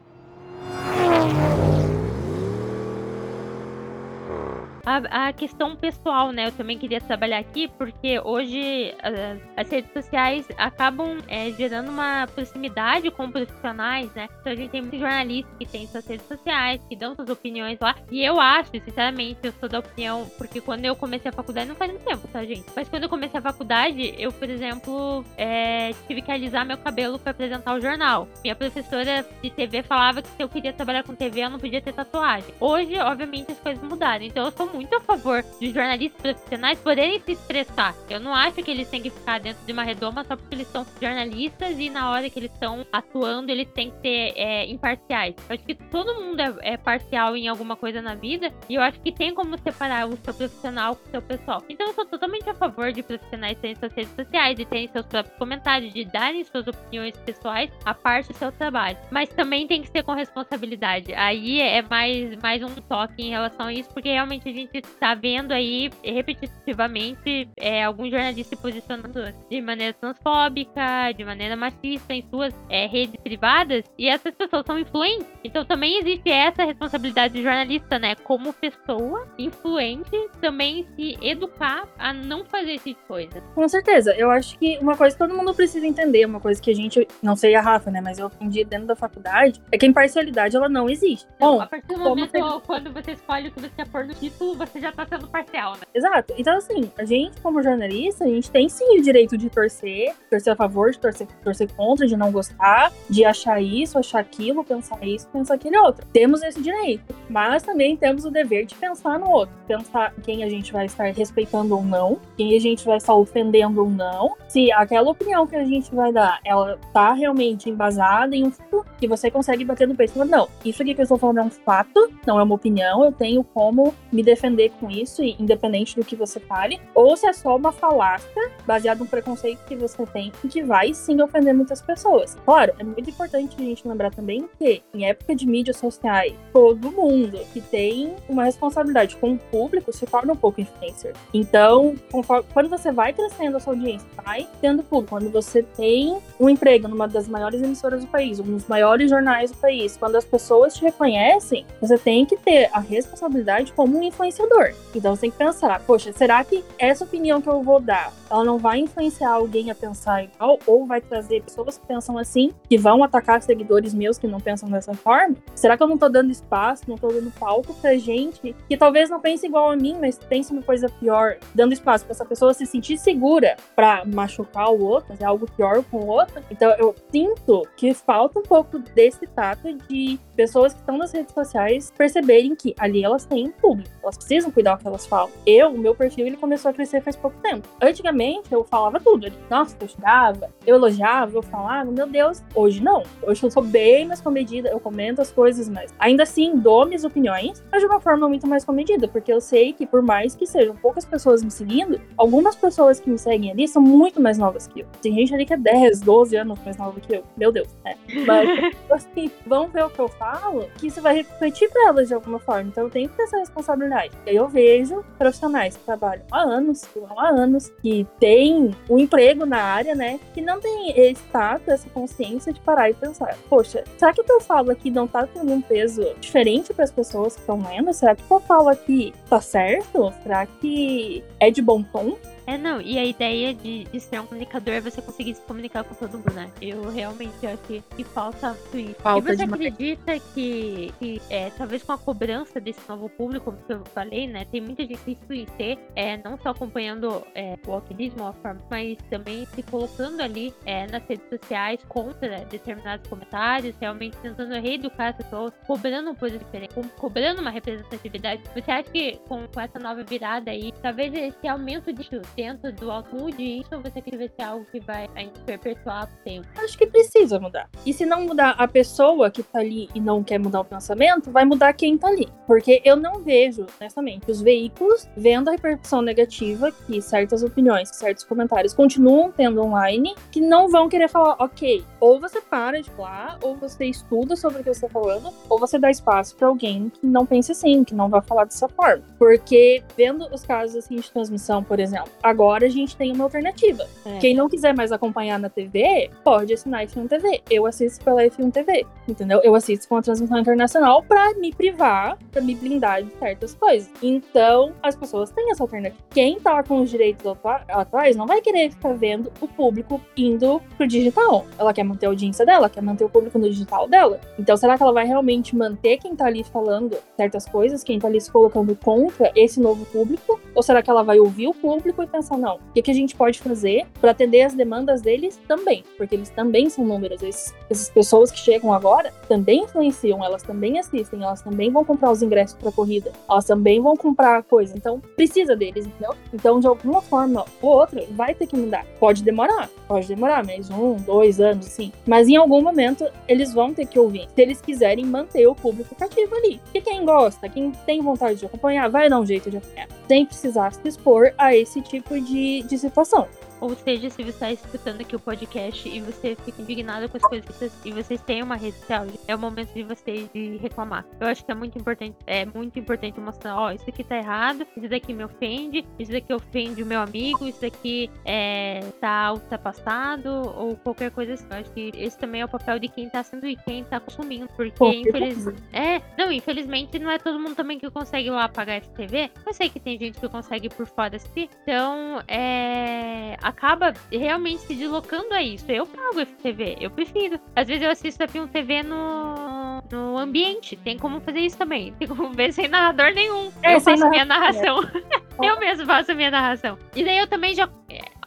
[4.85, 6.47] A, a, questão pessoal, né?
[6.47, 12.27] Eu também queria trabalhar aqui, porque hoje as, as redes sociais acabam é, gerando uma
[12.27, 14.27] proximidade com profissionais, né?
[14.39, 17.79] Então a gente tem muitos jornalistas que têm suas redes sociais, que dão suas opiniões
[17.79, 17.95] lá.
[18.09, 21.75] E eu acho, sinceramente, eu sou da opinião, porque quando eu comecei a faculdade, não
[21.75, 22.65] faz muito tempo, tá, gente?
[22.75, 27.19] Mas quando eu comecei a faculdade, eu, por exemplo, é, tive que alisar meu cabelo
[27.19, 28.27] para apresentar o jornal.
[28.43, 31.81] Minha professora de TV falava que se eu queria trabalhar com TV, eu não podia
[31.81, 32.53] ter tatuagem.
[32.59, 34.25] Hoje, obviamente, as coisas mudaram.
[34.25, 37.95] Então eu sou muito a favor de jornalistas profissionais poderem se expressar.
[38.09, 40.67] Eu não acho que eles têm que ficar dentro de uma redoma só porque eles
[40.67, 45.35] são jornalistas e na hora que eles estão atuando eles têm que ser é, imparciais.
[45.49, 48.81] Eu acho que todo mundo é, é, parcial em alguma coisa na vida e eu
[48.81, 51.63] acho que tem como separar o seu profissional com o seu pessoal.
[51.69, 55.05] Então eu sou totalmente a favor de profissionais terem suas redes sociais, de terem seus
[55.05, 58.97] próprios comentários, de darem suas opiniões pessoais a parte do seu trabalho.
[59.09, 61.13] Mas também tem que ser com responsabilidade.
[61.13, 64.77] Aí é mais, mais um toque em relação a isso, porque realmente a gente gente
[64.77, 72.13] está vendo aí repetitivamente é, alguns jornalistas se posicionando de maneira transfóbica, de maneira machista
[72.13, 75.27] em suas é, redes privadas, e essas pessoas são influentes.
[75.43, 78.15] Então também existe essa responsabilidade do jornalista, né?
[78.15, 83.41] Como pessoa influente, também se educar a não fazer esse tipo de coisa.
[83.55, 84.13] Com certeza.
[84.15, 87.07] Eu acho que uma coisa que todo mundo precisa entender, uma coisa que a gente,
[87.21, 88.01] não sei a Rafa, né?
[88.01, 91.27] Mas eu aprendi dentro da faculdade, é que a imparcialidade ela não existe.
[91.39, 92.61] Bom, a partir do momento você...
[92.65, 95.73] quando você escolhe o que você quer pôr no título, você já tá sendo parcial,
[95.73, 95.81] né?
[95.93, 96.33] Exato.
[96.37, 100.53] Então, assim, a gente, como jornalista, a gente tem sim o direito de torcer, torcer
[100.53, 105.05] a favor, de torcer, torcer contra, de não gostar, de achar isso, achar aquilo, pensar
[105.05, 106.05] isso, pensar aquele outro.
[106.11, 107.15] Temos esse direito.
[107.29, 109.55] Mas também temos o dever de pensar no outro.
[109.67, 113.83] Pensar quem a gente vai estar respeitando ou não, quem a gente vai estar ofendendo
[113.83, 114.35] ou não.
[114.47, 118.85] Se aquela opinião que a gente vai dar, ela tá realmente embasada em um fato
[118.97, 121.39] que você consegue bater no peito e falar, não, isso aqui que eu estou falando
[121.39, 125.21] é um fato, não é uma opinião, eu tenho como me defender defender com isso,
[125.21, 129.75] independente do que você fale, ou se é só uma falácia baseada no preconceito que
[129.75, 132.35] você tem que vai sim ofender muitas pessoas.
[132.43, 136.91] Claro, é muito importante a gente lembrar também que em época de mídias sociais, todo
[136.91, 141.13] mundo que tem uma responsabilidade com o público se torna um pouco influencer.
[141.33, 146.17] Então, conforme, quando você vai crescendo a sua audiência, vai tendo público, quando você tem
[146.39, 150.15] um emprego numa das maiores emissoras do país, um dos maiores jornais do país, quando
[150.15, 154.73] as pessoas te reconhecem, você tem que ter a responsabilidade como um influenciador influenciador.
[154.95, 158.43] Então você tem que pensar, poxa, será que essa opinião que eu vou dar, ela
[158.43, 160.57] não vai influenciar alguém a pensar igual?
[160.65, 164.69] Ou vai trazer pessoas que pensam assim, que vão atacar seguidores meus que não pensam
[164.69, 165.35] dessa forma?
[165.53, 169.09] Será que eu não tô dando espaço, não tô dando palco pra gente que talvez
[169.09, 172.53] não pense igual a mim, mas pense uma coisa pior, dando espaço pra essa pessoa
[172.53, 176.41] se sentir segura pra machucar o outro, fazer algo pior com o outro?
[176.49, 181.33] Então eu sinto que falta um pouco desse tato de pessoas que estão nas redes
[181.33, 185.31] sociais perceberem que ali elas têm público, elas precisam cuidar o que elas falam.
[185.45, 187.67] Eu, o meu perfil, ele começou a crescer faz pouco tempo.
[187.81, 189.31] Antigamente, eu falava tudo.
[189.49, 192.43] Nossa, eu xingava, eu elogiava, eu falava, meu Deus.
[192.53, 193.03] Hoje não.
[193.23, 197.03] Hoje eu sou bem mais comedida, eu comento as coisas, mas ainda assim dou minhas
[197.03, 200.45] opiniões, mas de uma forma muito mais comedida, porque eu sei que por mais que
[200.45, 204.67] sejam poucas pessoas me seguindo, algumas pessoas que me seguem ali são muito mais novas
[204.67, 204.87] que eu.
[205.01, 207.23] Tem gente ali que é 10, 12 anos mais nova que eu.
[207.35, 207.95] Meu Deus, né?
[208.27, 208.47] Mas,
[208.91, 212.39] assim, vão ver o que eu falo, que isso vai refletir pra elas de alguma
[212.39, 212.69] forma.
[212.69, 214.10] Então eu tenho que ter essa responsabilidade.
[214.25, 216.83] E aí eu vejo profissionais que trabalham há anos,
[217.17, 220.19] há anos, que têm um emprego na área, né?
[220.33, 224.23] Que não tem esse tato, essa consciência de parar e pensar, poxa, será que o
[224.23, 227.61] que eu falo aqui não tá tendo um peso diferente para as pessoas que estão
[227.61, 227.93] lendo?
[227.93, 230.13] Será que o que eu falo aqui tá certo?
[230.23, 232.17] Será que é de bom tom?
[232.51, 235.85] É, não, e a ideia de, de ser um comunicador é você conseguir se comunicar
[235.85, 236.51] com todo mundo, né?
[236.61, 238.93] Eu realmente acho que, que falta isso.
[238.99, 243.57] Falta e você acredita que, que é, talvez com a cobrança desse novo público, como
[243.69, 244.43] eu falei, né?
[244.51, 248.33] Tem muita gente que isso em ser, é, não só acompanhando é, o alquilismo, a
[248.33, 254.53] forma, mas também se colocando ali é, nas redes sociais contra determinados comentários, realmente tentando
[254.55, 258.43] reeducar as pessoas, cobrando coisas diferentes, co- cobrando uma representatividade.
[258.53, 262.89] Você acha que com, com essa nova virada aí, talvez esse aumento disso dentro do
[262.89, 265.07] Outwood, isso você acredita vai ser algo que vai
[265.45, 266.47] perpetuar por tempo?
[266.57, 267.69] Acho que precisa mudar.
[267.85, 271.31] E se não mudar a pessoa que tá ali e não quer mudar o pensamento,
[271.31, 272.27] vai mudar quem tá ali.
[272.47, 277.95] Porque eu não vejo, honestamente, os veículos vendo a repercussão negativa que certas opiniões, que
[277.95, 282.89] certos comentários continuam tendo online, que não vão querer falar, ok, ou você para de
[282.89, 286.47] falar, ou você estuda sobre o que você tá falando, ou você dá espaço pra
[286.47, 289.03] alguém que não pense assim, que não vai falar dessa forma.
[289.17, 293.85] Porque vendo os casos assim de transmissão, por exemplo, agora a gente tem uma alternativa.
[294.05, 294.17] É.
[294.17, 297.41] Quem não quiser mais acompanhar na TV, pode assinar F1 TV.
[297.49, 299.39] Eu assisto pela F1 TV, entendeu?
[299.43, 303.89] Eu assisto com a transmissão internacional pra me privar, pra me blindar de certas coisas.
[304.01, 306.01] Então, as pessoas têm essa alternativa.
[306.09, 310.61] Quem tá com os direitos atua- atuais não vai querer ficar vendo o público indo
[310.77, 311.45] pro digital.
[311.57, 314.19] Ela quer manter a audiência dela, quer manter o público no digital dela.
[314.39, 318.07] Então, será que ela vai realmente manter quem tá ali falando certas coisas, quem tá
[318.07, 320.39] ali se colocando contra esse novo público?
[320.55, 322.93] Ou será que ela vai ouvir o público e pensar, não, o que, que a
[322.93, 325.83] gente pode fazer para atender as demandas deles também?
[325.97, 327.21] Porque eles também são números.
[327.23, 332.11] Esses, essas pessoas que chegam agora também influenciam, elas também assistem, elas também vão comprar
[332.11, 334.73] os ingressos para corrida, elas também vão comprar coisa.
[334.75, 336.15] Então, precisa deles, entendeu?
[336.33, 338.85] Então, de alguma forma ou outra, vai ter que mudar.
[338.99, 341.91] Pode demorar, pode demorar, mais um, dois anos, assim.
[342.05, 344.27] Mas em algum momento, eles vão ter que ouvir.
[344.35, 346.59] Se eles quiserem manter o público cativo ali.
[346.73, 349.87] E quem gosta, quem tem vontade de acompanhar, vai dar um jeito de acompanhar.
[350.07, 353.27] Sem precisar se expor a esse tipo de, de situação.
[353.61, 357.23] Ou seja, se você está escutando aqui o podcast e você fica indignado com as
[357.23, 361.05] coisas e vocês têm uma rede social, é o momento de vocês de reclamar.
[361.19, 364.65] Eu acho que é muito importante, é muito importante mostrar, ó, isso aqui tá errado,
[364.75, 370.29] isso daqui me ofende, isso daqui ofende o meu amigo, isso daqui é, tá ultrapassado,
[370.29, 371.45] ou qualquer coisa assim.
[371.49, 373.99] Eu acho que esse também é o papel de quem tá sendo e quem tá
[373.99, 375.43] consumindo, porque Com infeliz...
[375.43, 375.55] certeza.
[375.71, 379.29] É, não, infelizmente não é todo mundo também que consegue lá pagar FTV.
[379.45, 381.49] Eu sei que tem gente que consegue por fora assistir.
[381.61, 383.37] Então, é.
[383.51, 385.69] Acaba realmente se deslocando a isso.
[385.69, 387.37] Eu pago FTV, eu prefiro.
[387.53, 390.77] Às vezes eu assisto F1 TV no, no ambiente.
[390.77, 391.91] Tem como fazer isso também.
[391.99, 393.51] Tem como ver sem narrador nenhum.
[393.61, 394.77] É, eu faço minha narração.
[395.43, 396.77] eu mesmo faço a minha narração.
[396.95, 397.67] E daí eu também já.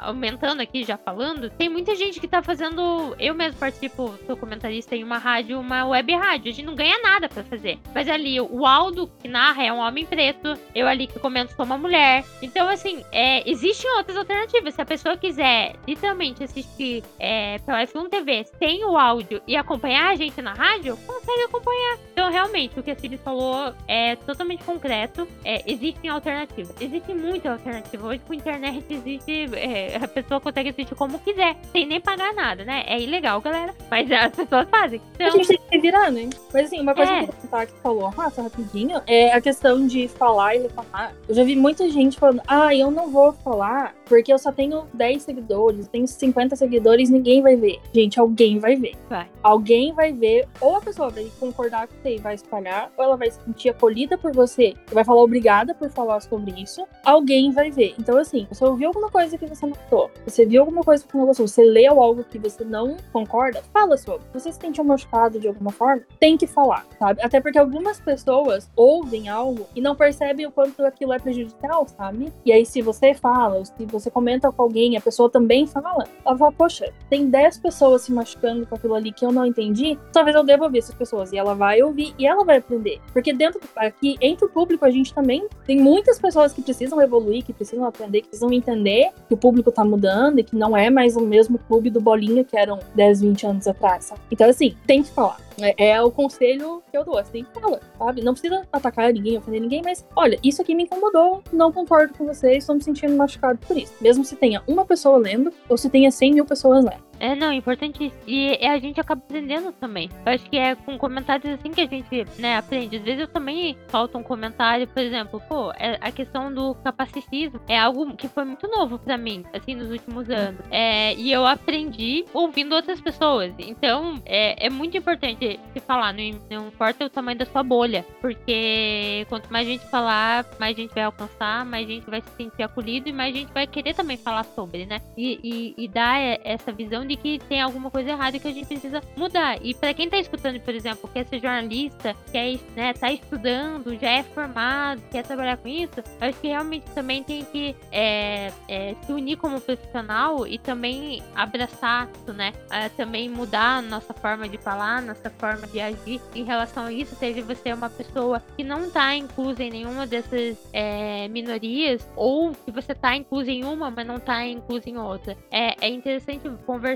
[0.05, 3.15] Aumentando aqui, já falando, tem muita gente que tá fazendo.
[3.19, 6.51] Eu mesmo participo, sou comentarista em uma rádio, uma web rádio.
[6.51, 7.79] A gente não ganha nada pra fazer.
[7.95, 10.59] Mas ali, o Aldo que narra é um homem preto.
[10.75, 12.25] Eu ali que comento sou uma mulher.
[12.43, 14.75] Então, assim, é, existem outras alternativas.
[14.75, 20.11] Se a pessoa quiser literalmente assistir é, pela F1 TV sem o áudio e acompanhar
[20.11, 21.99] a gente na rádio, consegue acompanhar.
[22.13, 25.27] Então, realmente, o que a Cid falou é totalmente concreto.
[25.45, 26.75] É, existem alternativas.
[26.81, 28.07] Existe muita alternativa.
[28.07, 29.51] Hoje, com a internet, existe.
[29.57, 32.85] é, a pessoa consegue assistir como quiser, sem nem pagar nada, né?
[32.87, 33.75] É ilegal, galera.
[33.91, 35.01] Mas as pessoas fazem.
[35.01, 36.29] A Então, gente tem que se virar, né?
[36.53, 37.25] Mas assim, uma coisa É.
[37.25, 41.15] que eu contar que falou, Rafa, rapidinho, é a questão de falar e reclamar.
[41.29, 44.85] Eu já vi muita gente falando, ah, eu não vou falar porque eu só tenho
[44.93, 47.81] 10 seguidores, tenho 50 seguidores, ninguém vai ver.
[47.93, 48.95] Gente, alguém vai ver.
[49.09, 49.27] vai.
[49.43, 53.17] Alguém vai ver, ou a pessoa vai concordar com você e vai espalhar, ou ela
[53.17, 56.87] vai se sentir acolhida por você e vai falar obrigada por falar sobre isso.
[57.05, 57.95] Alguém vai ver.
[57.99, 61.17] Então, assim, você ouviu alguma coisa que você não gostou, você viu alguma coisa que
[61.17, 64.27] não gostou, você leu algo que você não concorda, fala sobre.
[64.33, 67.21] Você se sentiu machucado de alguma forma, tem que falar, sabe?
[67.23, 72.33] Até porque algumas pessoas ouvem algo e não percebem o quanto aquilo é prejudicial, sabe?
[72.45, 76.05] E aí, se você fala, ou se você comenta com alguém, a pessoa também fala,
[76.25, 79.99] ela fala, poxa, tem 10 pessoas se machucando com aquilo ali que eu não entendi,
[80.13, 81.33] talvez eu deva ouvir essas pessoas.
[81.33, 83.01] E ela vai ouvir e ela vai aprender.
[83.13, 87.45] Porque dentro aqui, entre o público, a gente também tem muitas pessoas que precisam evoluir,
[87.45, 90.91] que precisam aprender, que precisam entender que o público tá mudando e que não é
[90.91, 94.21] mais o mesmo clube do Bolinha que eram 10, 20 anos atrás, sabe?
[94.31, 95.39] Então, assim, tem que falar.
[95.61, 98.23] É, é o conselho que eu dou, assim, fala, sabe?
[98.23, 102.27] Não precisa atacar ninguém, ofender ninguém, mas olha, isso aqui me incomodou, não concordo com
[102.27, 103.93] vocês, estou me sentindo machucado por isso.
[104.01, 107.05] Mesmo se tenha uma pessoa lendo, ou se tenha 100 mil pessoas lendo.
[107.25, 108.21] É, não, importantíssimo.
[108.27, 110.11] E, e a gente acaba aprendendo também.
[110.27, 112.99] Eu acho que é com comentários assim que a gente, né, aprende.
[112.99, 117.59] Às vezes eu também falta um comentário, por exemplo, pô, é, a questão do capacitismo
[117.67, 120.61] é algo que foi muito novo para mim, assim, nos últimos anos.
[120.71, 123.55] É, e eu aprendi ouvindo outras pessoas.
[123.59, 129.25] Então, é, é muito importante se falar, não, importa o tamanho da sua bolha, porque
[129.31, 133.13] quanto mais gente falar, mais gente vai alcançar, mais gente vai se sentir acolhido e
[133.15, 135.01] mais gente vai querer também falar sobre, né?
[135.17, 138.67] E, e, e dar essa visão de que tem alguma coisa errada que a gente
[138.67, 139.59] precisa mudar.
[139.63, 144.11] E para quem tá escutando, por exemplo, quer ser jornalista, quer, né, tá estudando, já
[144.11, 149.13] é formado, quer trabalhar com isso, acho que realmente também tem que é, é, se
[149.13, 152.53] unir como profissional e também abraçar isso, né?
[152.71, 156.93] É, também mudar a nossa forma de falar, nossa forma de agir em relação a
[156.93, 162.53] isso, seja você uma pessoa que não tá inclusa em nenhuma dessas é, minorias, ou
[162.53, 165.37] que você tá inclusa em uma, mas não tá inclusa em outra.
[165.51, 166.94] É, é interessante conversar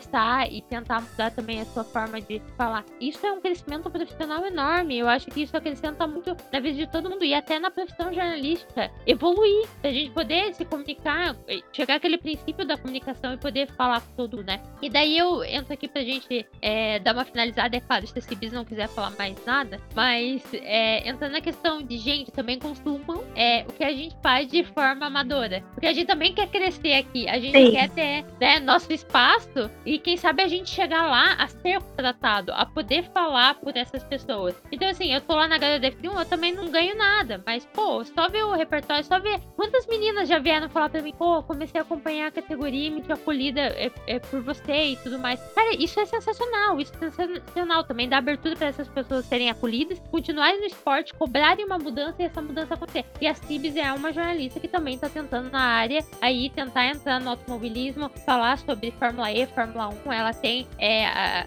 [0.50, 2.84] e tentar mudar também a sua forma de falar.
[3.00, 4.98] Isso é um crescimento profissional enorme.
[4.98, 8.12] Eu acho que isso acrescenta muito na vida de todo mundo e até na profissão
[8.12, 8.90] jornalística.
[9.06, 11.36] Evoluir, a gente poder se comunicar,
[11.72, 14.60] chegar àquele princípio da comunicação e poder falar com todo, né?
[14.80, 17.76] E daí eu entro aqui pra gente é, dar uma finalizada.
[17.76, 21.82] É claro, se a Cibis não quiser falar mais nada, mas é, entrando na questão
[21.82, 25.62] de gente, também consumam é, o que a gente faz de forma amadora.
[25.74, 27.72] Porque a gente também quer crescer aqui, a gente Sim.
[27.72, 32.52] quer ter né, nosso espaço e quem sabe a gente chegar lá a ser tratado,
[32.52, 34.54] a poder falar por essas pessoas.
[34.70, 38.28] Então, assim, eu tô lá na HDF1, eu também não ganho nada, mas, pô, só
[38.28, 41.84] ver o repertório, só ver quantas meninas já vieram falar pra mim, pô, comecei a
[41.84, 45.40] acompanhar a categoria e me fui acolhida é, é, por você e tudo mais.
[45.54, 49.98] Cara, isso é sensacional, isso é sensacional também, dá abertura para essas pessoas serem acolhidas,
[50.10, 53.06] continuarem no esporte, cobrarem uma mudança e essa mudança acontecer.
[53.20, 57.20] E a Cibs é uma jornalista que também tá tentando na área aí tentar entrar
[57.20, 61.46] no automobilismo, falar sobre Fórmula E, Fórmula 1, ela tem é, a,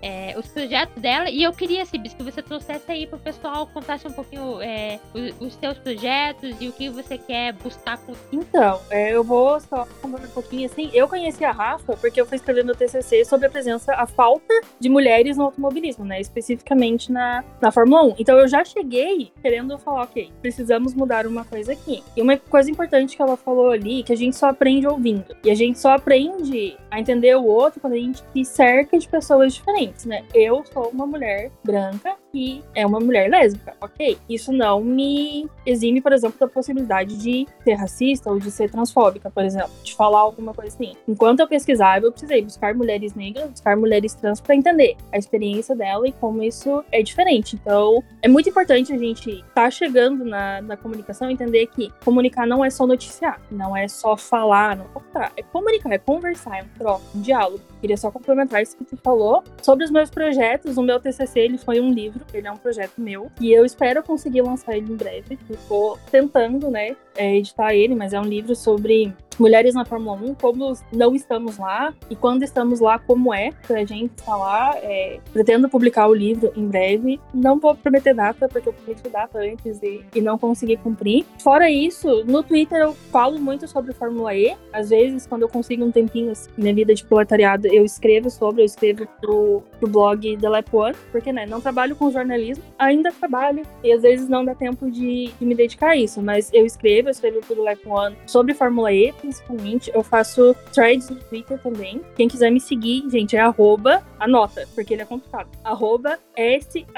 [0.00, 1.28] é, os projetos dela.
[1.28, 5.34] E eu queria, Cibis, que você trouxesse aí pro pessoal, contasse um pouquinho é, os,
[5.40, 9.86] os seus projetos e o que você quer buscar com Então, é, eu vou só
[10.00, 10.90] contar um pouquinho assim.
[10.92, 14.54] Eu conheci a Rafa porque eu fui escrever meu TCC sobre a presença, a falta
[14.78, 16.20] de mulheres no automobilismo, né?
[16.20, 18.14] Especificamente na, na Fórmula 1.
[18.18, 22.02] Então eu já cheguei querendo falar, ok, precisamos mudar uma coisa aqui.
[22.16, 25.36] E uma coisa importante que ela falou ali, que a gente só aprende ouvindo.
[25.44, 27.46] E a gente só aprende a entender o
[27.80, 30.24] quando a gente se cerca de pessoas diferentes, né?
[30.34, 34.18] Eu sou uma mulher branca que é uma mulher lésbica, ok?
[34.28, 39.30] Isso não me exime, por exemplo, da possibilidade de ser racista ou de ser transfóbica,
[39.30, 40.94] por exemplo, de falar alguma coisa assim.
[41.06, 45.76] Enquanto eu pesquisava, eu precisei buscar mulheres negras, buscar mulheres trans para entender a experiência
[45.76, 47.54] dela e como isso é diferente.
[47.54, 52.48] Então, é muito importante a gente estar tá chegando na, na comunicação entender que comunicar
[52.48, 54.86] não é só noticiar, não é só falar, não
[55.22, 57.53] é, é comunicar, é conversar, é um troca, um diálogo.
[57.80, 60.76] Queria só complementar isso que tu falou sobre os meus projetos.
[60.76, 64.02] O meu TCC ele foi um livro ele é um projeto meu e eu espero
[64.02, 65.38] conseguir lançar ele em breve.
[65.48, 70.34] Estou tentando, né, é, editar ele, mas é um livro sobre mulheres na Fórmula 1,
[70.34, 74.72] como não estamos lá e quando estamos lá, como é pra gente lá.
[74.76, 77.20] É, pretendo publicar o livro em breve.
[77.32, 81.24] Não vou prometer data, porque eu prometi data antes e, e não consegui cumprir.
[81.42, 84.56] Fora isso, no Twitter eu falo muito sobre Fórmula E.
[84.72, 88.62] Às vezes, quando eu consigo um tempinho assim, minha vida de proletariado, eu escrevo sobre,
[88.62, 93.12] eu escrevo pro, pro blog The Lap One, porque né, não trabalho com jornalismo, ainda
[93.12, 96.64] trabalho e às vezes não dá tempo de, de me dedicar a isso, mas eu
[96.66, 99.90] escrevo, eu escrevo pro The Lap One sobre Fórmula E, principalmente.
[99.94, 102.02] Eu faço threads no Twitter também.
[102.14, 105.48] Quem quiser me seguir, gente, é arroba, anota, porque ele é complicado.
[105.64, 106.94] Arroba S-H-X-S-G-O-N-E.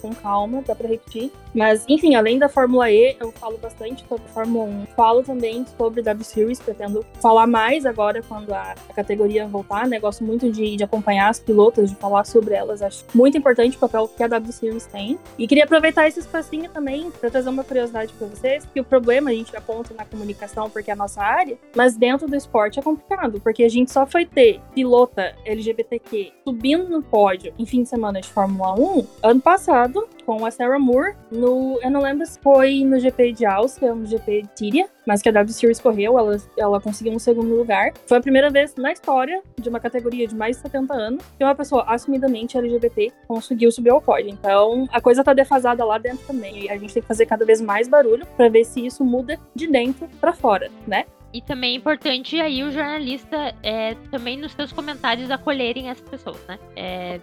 [0.00, 1.30] Com calma, dá pra repetir.
[1.56, 4.86] Mas, enfim, além da Fórmula E, eu falo bastante sobre Fórmula 1.
[4.94, 9.98] Falo também sobre W Series, pretendo falar mais agora quando a, a categoria voltar, né?
[9.98, 12.82] Gosto muito de, de, acompanhar as pilotas, de falar sobre elas.
[12.82, 15.18] Acho muito importante o papel que a W Series tem.
[15.38, 19.30] E queria aproveitar esse espacinho também para trazer uma curiosidade para vocês, que o problema
[19.30, 22.82] a gente aponta na comunicação porque é a nossa área, mas dentro do esporte é
[22.82, 27.88] complicado, porque a gente só foi ter pilota LGBTQ subindo no pódio em fim de
[27.88, 31.78] semana de Fórmula 1 ano passado, com a Sarah Moore no.
[31.80, 35.22] Eu não lembro se foi no GP de Áustria ou no GP de Tíria, mas
[35.22, 37.92] que a W Series correu, ela, ela conseguiu um segundo lugar.
[38.06, 41.44] Foi a primeira vez na história de uma categoria de mais de 70 anos que
[41.44, 44.30] uma pessoa assumidamente LGBT conseguiu subir ao pódio.
[44.30, 46.64] Então, a coisa tá defasada lá dentro também.
[46.64, 49.38] E a gente tem que fazer cada vez mais barulho para ver se isso muda
[49.54, 51.04] de dentro para fora, né?
[51.32, 56.44] E também é importante aí o jornalista é, também nos seus comentários acolherem as pessoas,
[56.46, 56.58] né?
[56.74, 57.20] É,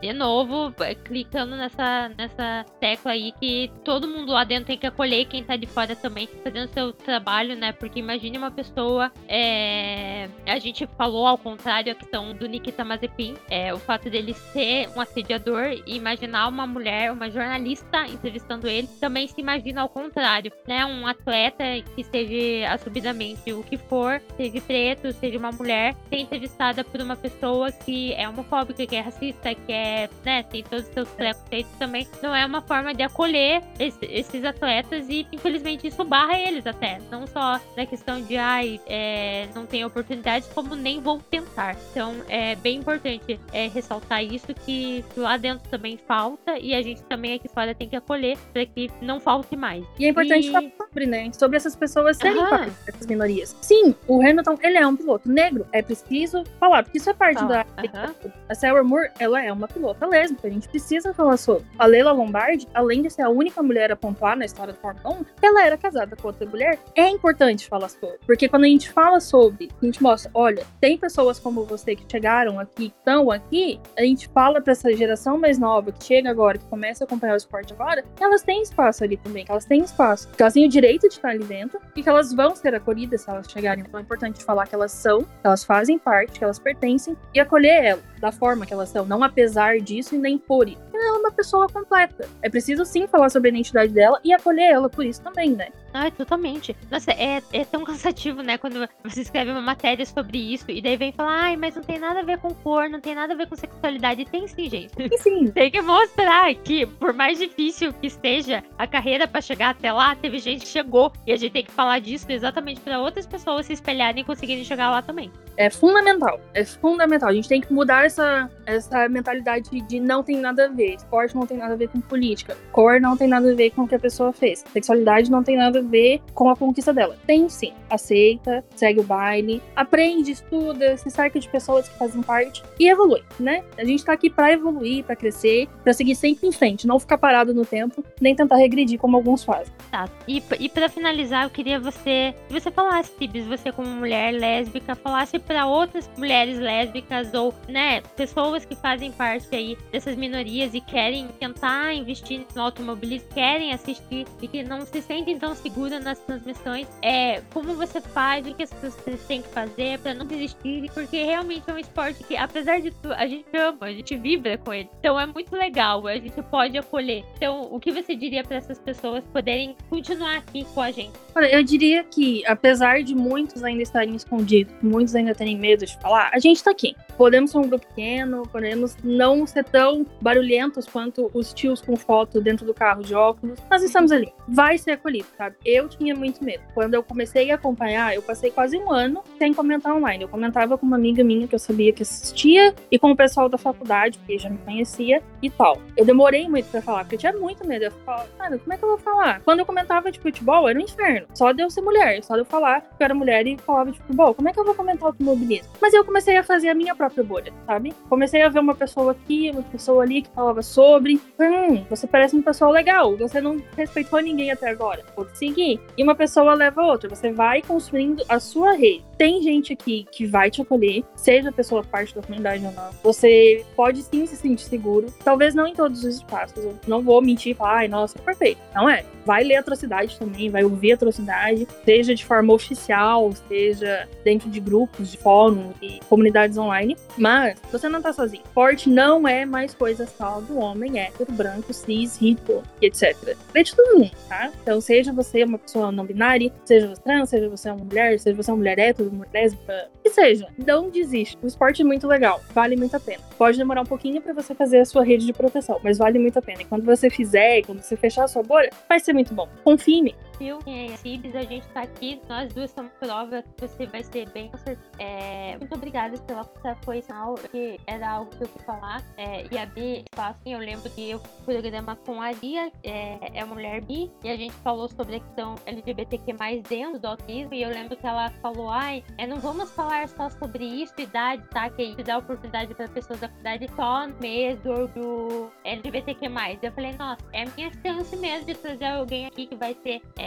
[0.00, 0.74] de novo,
[1.04, 5.56] clicando nessa, nessa tecla aí que todo mundo lá dentro tem que acolher quem tá
[5.56, 7.72] de fora também, fazendo seu trabalho, né?
[7.72, 9.10] Porque imagine uma pessoa.
[9.28, 14.34] É, a gente falou ao contrário a questão do Nikita Mazepin, é, o fato dele
[14.34, 19.88] ser um assediador e imaginar uma mulher, uma jornalista entrevistando ele, também se imagina ao
[19.88, 20.84] contrário, né?
[20.84, 26.84] Um atleta que seja assumidamente o que for, seja preto, seja uma mulher, ser entrevistada
[26.84, 30.92] por uma pessoa que é homofóbica, que é racista, que é, né, tem todos os
[30.92, 36.04] seus preconceitos também, não é uma forma de acolher esse, esses atletas e infelizmente isso
[36.04, 41.00] barra eles até, não só na questão de ai, é, não tem oportunidades, como nem
[41.00, 41.76] vou tentar.
[41.90, 47.02] Então é bem importante é, ressaltar isso que lá dentro também falta e a gente
[47.04, 49.84] também aqui fora tem que acolher para que não falte mais.
[49.98, 50.52] E é importante e...
[50.52, 52.48] falar sobre, né, sobre essas pessoas serem uhum.
[52.48, 53.56] parte dessas minorias.
[53.60, 57.44] Sim, o Hamilton, ele é um piloto negro, é preciso falar, porque isso é parte
[57.44, 57.66] da...
[57.78, 58.32] Uhum.
[58.48, 61.64] A Sarah Moore, ela é uma pilota lésbica, a gente precisa falar sobre.
[61.78, 65.18] A Leila Lombardi, além de ser a única mulher a pontuar na história do Fórmula
[65.20, 66.78] 1, ela era casada com outra mulher.
[66.94, 70.96] É importante falar sobre, porque quando a gente fala sobre, a gente mostra, olha, tem
[70.96, 75.58] pessoas como você que chegaram aqui, estão aqui, a gente fala para essa geração mais
[75.58, 79.16] nova que chega agora, que começa a acompanhar o esporte agora, elas têm espaço ali
[79.16, 82.02] também, que elas têm espaço, que elas têm o direito de estar ali dentro e
[82.02, 83.84] que elas vão ser acolhidas elas chegarem.
[83.86, 87.40] Então é importante falar que elas são, que elas fazem parte, que elas pertencem e
[87.40, 90.80] acolher elas da forma que elas são, não apesar disso e nem por isso.
[90.94, 92.26] Ela é uma pessoa completa.
[92.40, 95.68] É preciso sim falar sobre a identidade dela e acolher ela por isso também, né?
[95.92, 96.74] Ah, totalmente.
[96.90, 98.56] Nossa, é, é tão cansativo, né?
[98.56, 101.98] Quando você escreve uma matéria sobre isso e daí vem falar, ai, mas não tem
[101.98, 104.24] nada a ver com cor, não tem nada a ver com sexualidade.
[104.24, 104.94] Tem sim, gente.
[105.18, 105.48] Sim.
[105.52, 110.16] tem que mostrar que, por mais difícil que esteja a carreira para chegar até lá,
[110.16, 111.12] teve gente que chegou.
[111.26, 114.64] E a gente tem que falar disso exatamente para outras pessoas se espelharem e conseguirem
[114.64, 115.30] chegar lá também.
[115.56, 116.40] É fundamental.
[116.52, 117.28] É fundamental.
[117.28, 120.94] A gente tem que mudar essa, essa mentalidade de não tem nada a ver.
[120.94, 122.56] Esporte não tem nada a ver com política.
[122.72, 124.64] Cor não tem nada a ver com o que a pessoa fez.
[124.72, 127.16] Sexualidade não tem nada a ver com a conquista dela.
[127.26, 127.72] Tem sim.
[127.88, 133.22] Aceita, segue o baile, aprende, estuda, se cerca de pessoas que fazem parte e evolui,
[133.38, 133.62] né?
[133.78, 137.18] A gente tá aqui para evoluir, para crescer, para seguir sempre em frente, não ficar
[137.18, 139.72] parado no tempo, nem tentar regredir como alguns fazem.
[139.90, 140.08] Tá.
[140.26, 145.38] E, e para finalizar, eu queria você, você falasse, Tibis, você como mulher lésbica, falasse
[145.46, 151.28] para outras mulheres lésbicas ou, né, pessoas que fazem parte aí dessas minorias e querem
[151.38, 156.86] tentar investir no automobilismo, querem assistir e que não se sentem tão seguras nas transmissões,
[157.02, 161.22] é como você faz, o que as pessoas têm que fazer para não desistir, porque
[161.22, 164.72] realmente é um esporte que, apesar de tudo, a gente ama, a gente vibra com
[164.72, 164.88] ele.
[164.98, 167.24] Então é muito legal, a gente pode acolher.
[167.36, 171.12] Então, o que você diria para essas pessoas poderem continuar aqui com a gente?
[171.34, 175.96] Olha, eu diria que, apesar de muitos ainda estarem escondidos, muitos ainda terem medo de
[175.98, 176.96] falar, a gente tá aqui.
[177.16, 182.40] Podemos ser um grupo pequeno, podemos não ser tão barulhentos quanto os tios com foto
[182.40, 183.58] dentro do carro de óculos.
[183.70, 184.32] Nós estamos ali.
[184.48, 185.56] Vai ser acolhido, sabe?
[185.64, 186.62] Eu tinha muito medo.
[186.74, 190.24] Quando eu comecei a acompanhar, eu passei quase um ano sem comentar online.
[190.24, 193.48] Eu comentava com uma amiga minha que eu sabia que assistia e com o pessoal
[193.48, 195.80] da faculdade, que já me conhecia e tal.
[195.96, 197.84] Eu demorei muito pra falar, porque eu tinha muito medo.
[197.84, 199.40] Eu falava, cara, como é que eu vou falar?
[199.42, 201.26] Quando eu comentava de futebol, era um inferno.
[201.34, 203.92] Só de eu ser mulher, só de eu falar que eu era mulher e falava
[203.92, 204.34] de futebol.
[204.34, 205.72] Como é que eu vou comentar automobilismo?
[205.80, 207.92] Mas eu comecei a fazer a minha própria bolha, sabe?
[208.08, 211.20] Comecei a ver uma pessoa aqui, uma pessoa ali que falava sobre.
[211.38, 213.16] Hum, você parece uma pessoa legal.
[213.16, 215.04] Você não respeitou ninguém até agora.
[215.16, 215.80] Vou te seguir.
[215.96, 217.08] E uma pessoa leva a outra.
[217.08, 219.04] Você vai construindo a sua rede.
[219.16, 222.90] Tem gente aqui que vai te acolher, seja pessoa parte da comunidade ou não.
[223.02, 225.06] Você pode sim se sentir seguro.
[225.22, 226.64] Talvez não em todos os espaços.
[226.64, 228.60] Eu não vou mentir e falar, ai, nossa, perfeito.
[228.74, 229.04] Não é.
[229.24, 235.12] Vai ler atrocidade também, vai ouvir atrocidade, seja de forma oficial, seja dentro de grupos,
[235.12, 236.96] de fóruns e comunidades online.
[237.16, 238.42] Mas você não tá sozinho.
[238.52, 243.36] Forte não é mais coisa só do homem hétero, branco, cis, rico, etc.
[243.54, 244.50] É de todo mundo, tá?
[244.62, 248.36] Então, seja você uma pessoa não binária, seja você trans, seja você uma mulher, seja
[248.36, 251.38] você uma mulher hétero, lésbica, que seja, não desiste.
[251.42, 253.22] O esporte é muito legal, vale muito a pena.
[253.36, 256.38] Pode demorar um pouquinho para você fazer a sua rede de proteção, mas vale muito
[256.38, 256.62] a pena.
[256.62, 259.48] E quando você fizer, quando você fechar a sua bolha, vai ser muito bom.
[259.62, 260.14] Confie em mim.
[260.36, 264.28] Phil e Cibs, a gente tá aqui, nós duas somos prova que você vai ser
[264.30, 264.50] bem
[264.98, 266.44] é, Muito obrigada pela
[266.84, 269.02] coição, que era algo que eu quis falar.
[269.16, 273.44] É, e a Bi, assim, eu lembro que eu programa com a Lia, é, é
[273.44, 277.62] mulher bi, e a gente falou sobre a questão LGBTQ mais dentro do autismo, e
[277.62, 281.70] eu lembro que ela falou, ai, é, não vamos falar só sobre isso, idade, tá?
[281.70, 286.26] Que aí dá oportunidade para pessoas da idade só mês do LGBTQ+.
[286.62, 290.02] Eu falei, nossa, é a minha chance mesmo de trazer alguém aqui que vai ter,
[290.18, 290.23] é,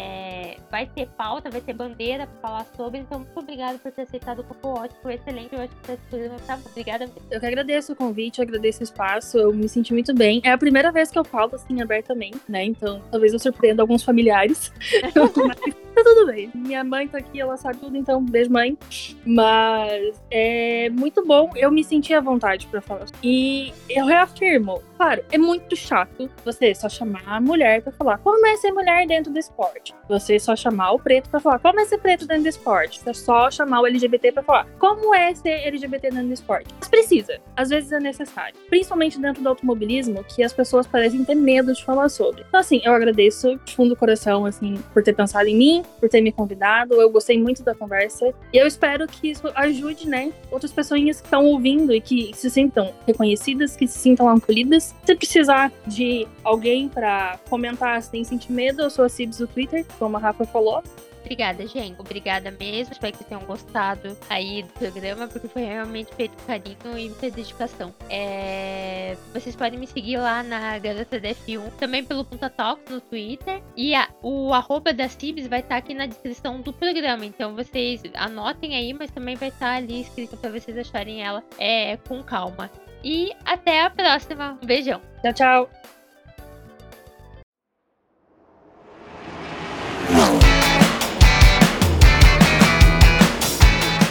[0.70, 3.00] vai ter pauta, vai ter bandeira para falar sobre.
[3.00, 5.54] Então, muito obrigada por ter aceitado o papo ótimo, foi excelente.
[5.54, 7.10] Eu acho que esse programa tá Obrigada.
[7.32, 10.42] Eu que agradeço o convite, eu agradeço o espaço, eu me senti muito bem.
[10.44, 12.64] É a primeira vez que eu falo assim abertamente, né?
[12.64, 14.72] Então, talvez eu surpreenda alguns familiares.
[16.04, 16.50] tá tudo bem.
[16.54, 18.78] Minha mãe tá aqui, ela sabe tudo, então beijo, mãe.
[19.26, 23.06] Mas é muito bom, eu me senti à vontade para falar.
[23.24, 28.46] E eu reafirmo, claro, é muito chato você só chamar a mulher para falar como
[28.46, 29.94] é ser mulher dentro do esporte.
[30.10, 33.00] Você só chamar o preto para falar como é ser preto dentro do esporte.
[33.00, 36.74] Você só chamar o LGBT para falar como é ser LGBT dentro do esporte.
[36.80, 38.56] Mas precisa, às vezes é necessário.
[38.70, 42.44] Principalmente dentro do automobilismo, que as pessoas parecem ter medo de falar sobre.
[42.48, 46.10] Então, assim, eu agradeço de fundo do coração, assim, por ter pensado em mim, por
[46.10, 46.96] ter me convidado.
[46.96, 48.34] Eu gostei muito da conversa.
[48.54, 52.50] E eu espero que isso ajude, né, outras pessoas que estão ouvindo e que se
[52.50, 54.96] sintam reconhecidas, que se sintam acolhidas.
[55.06, 59.48] Se precisar de alguém para comentar se tem sentir medo, eu sou a Cibs do
[59.48, 60.84] Twitter, como a Rafa falou.
[61.28, 62.00] Obrigada, gente.
[62.00, 62.94] Obrigada mesmo.
[62.94, 67.10] Espero que vocês tenham gostado aí do programa, porque foi realmente feito com carinho e
[67.10, 67.94] muita dedicação.
[68.10, 69.18] É...
[69.34, 73.62] Vocês podem me seguir lá na Garota DF1, também pelo Punta Talks no Twitter.
[73.76, 77.26] E a, o arroba da Cibs vai estar aqui na descrição do programa.
[77.26, 81.98] Então vocês anotem aí, mas também vai estar ali escrito para vocês acharem ela é,
[82.08, 82.72] com calma.
[83.04, 84.58] E até a próxima.
[84.64, 85.02] Um beijão.
[85.22, 85.97] Tchau, tchau.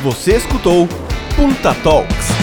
[0.07, 0.87] Você escutou
[1.35, 2.36] Punta Talks.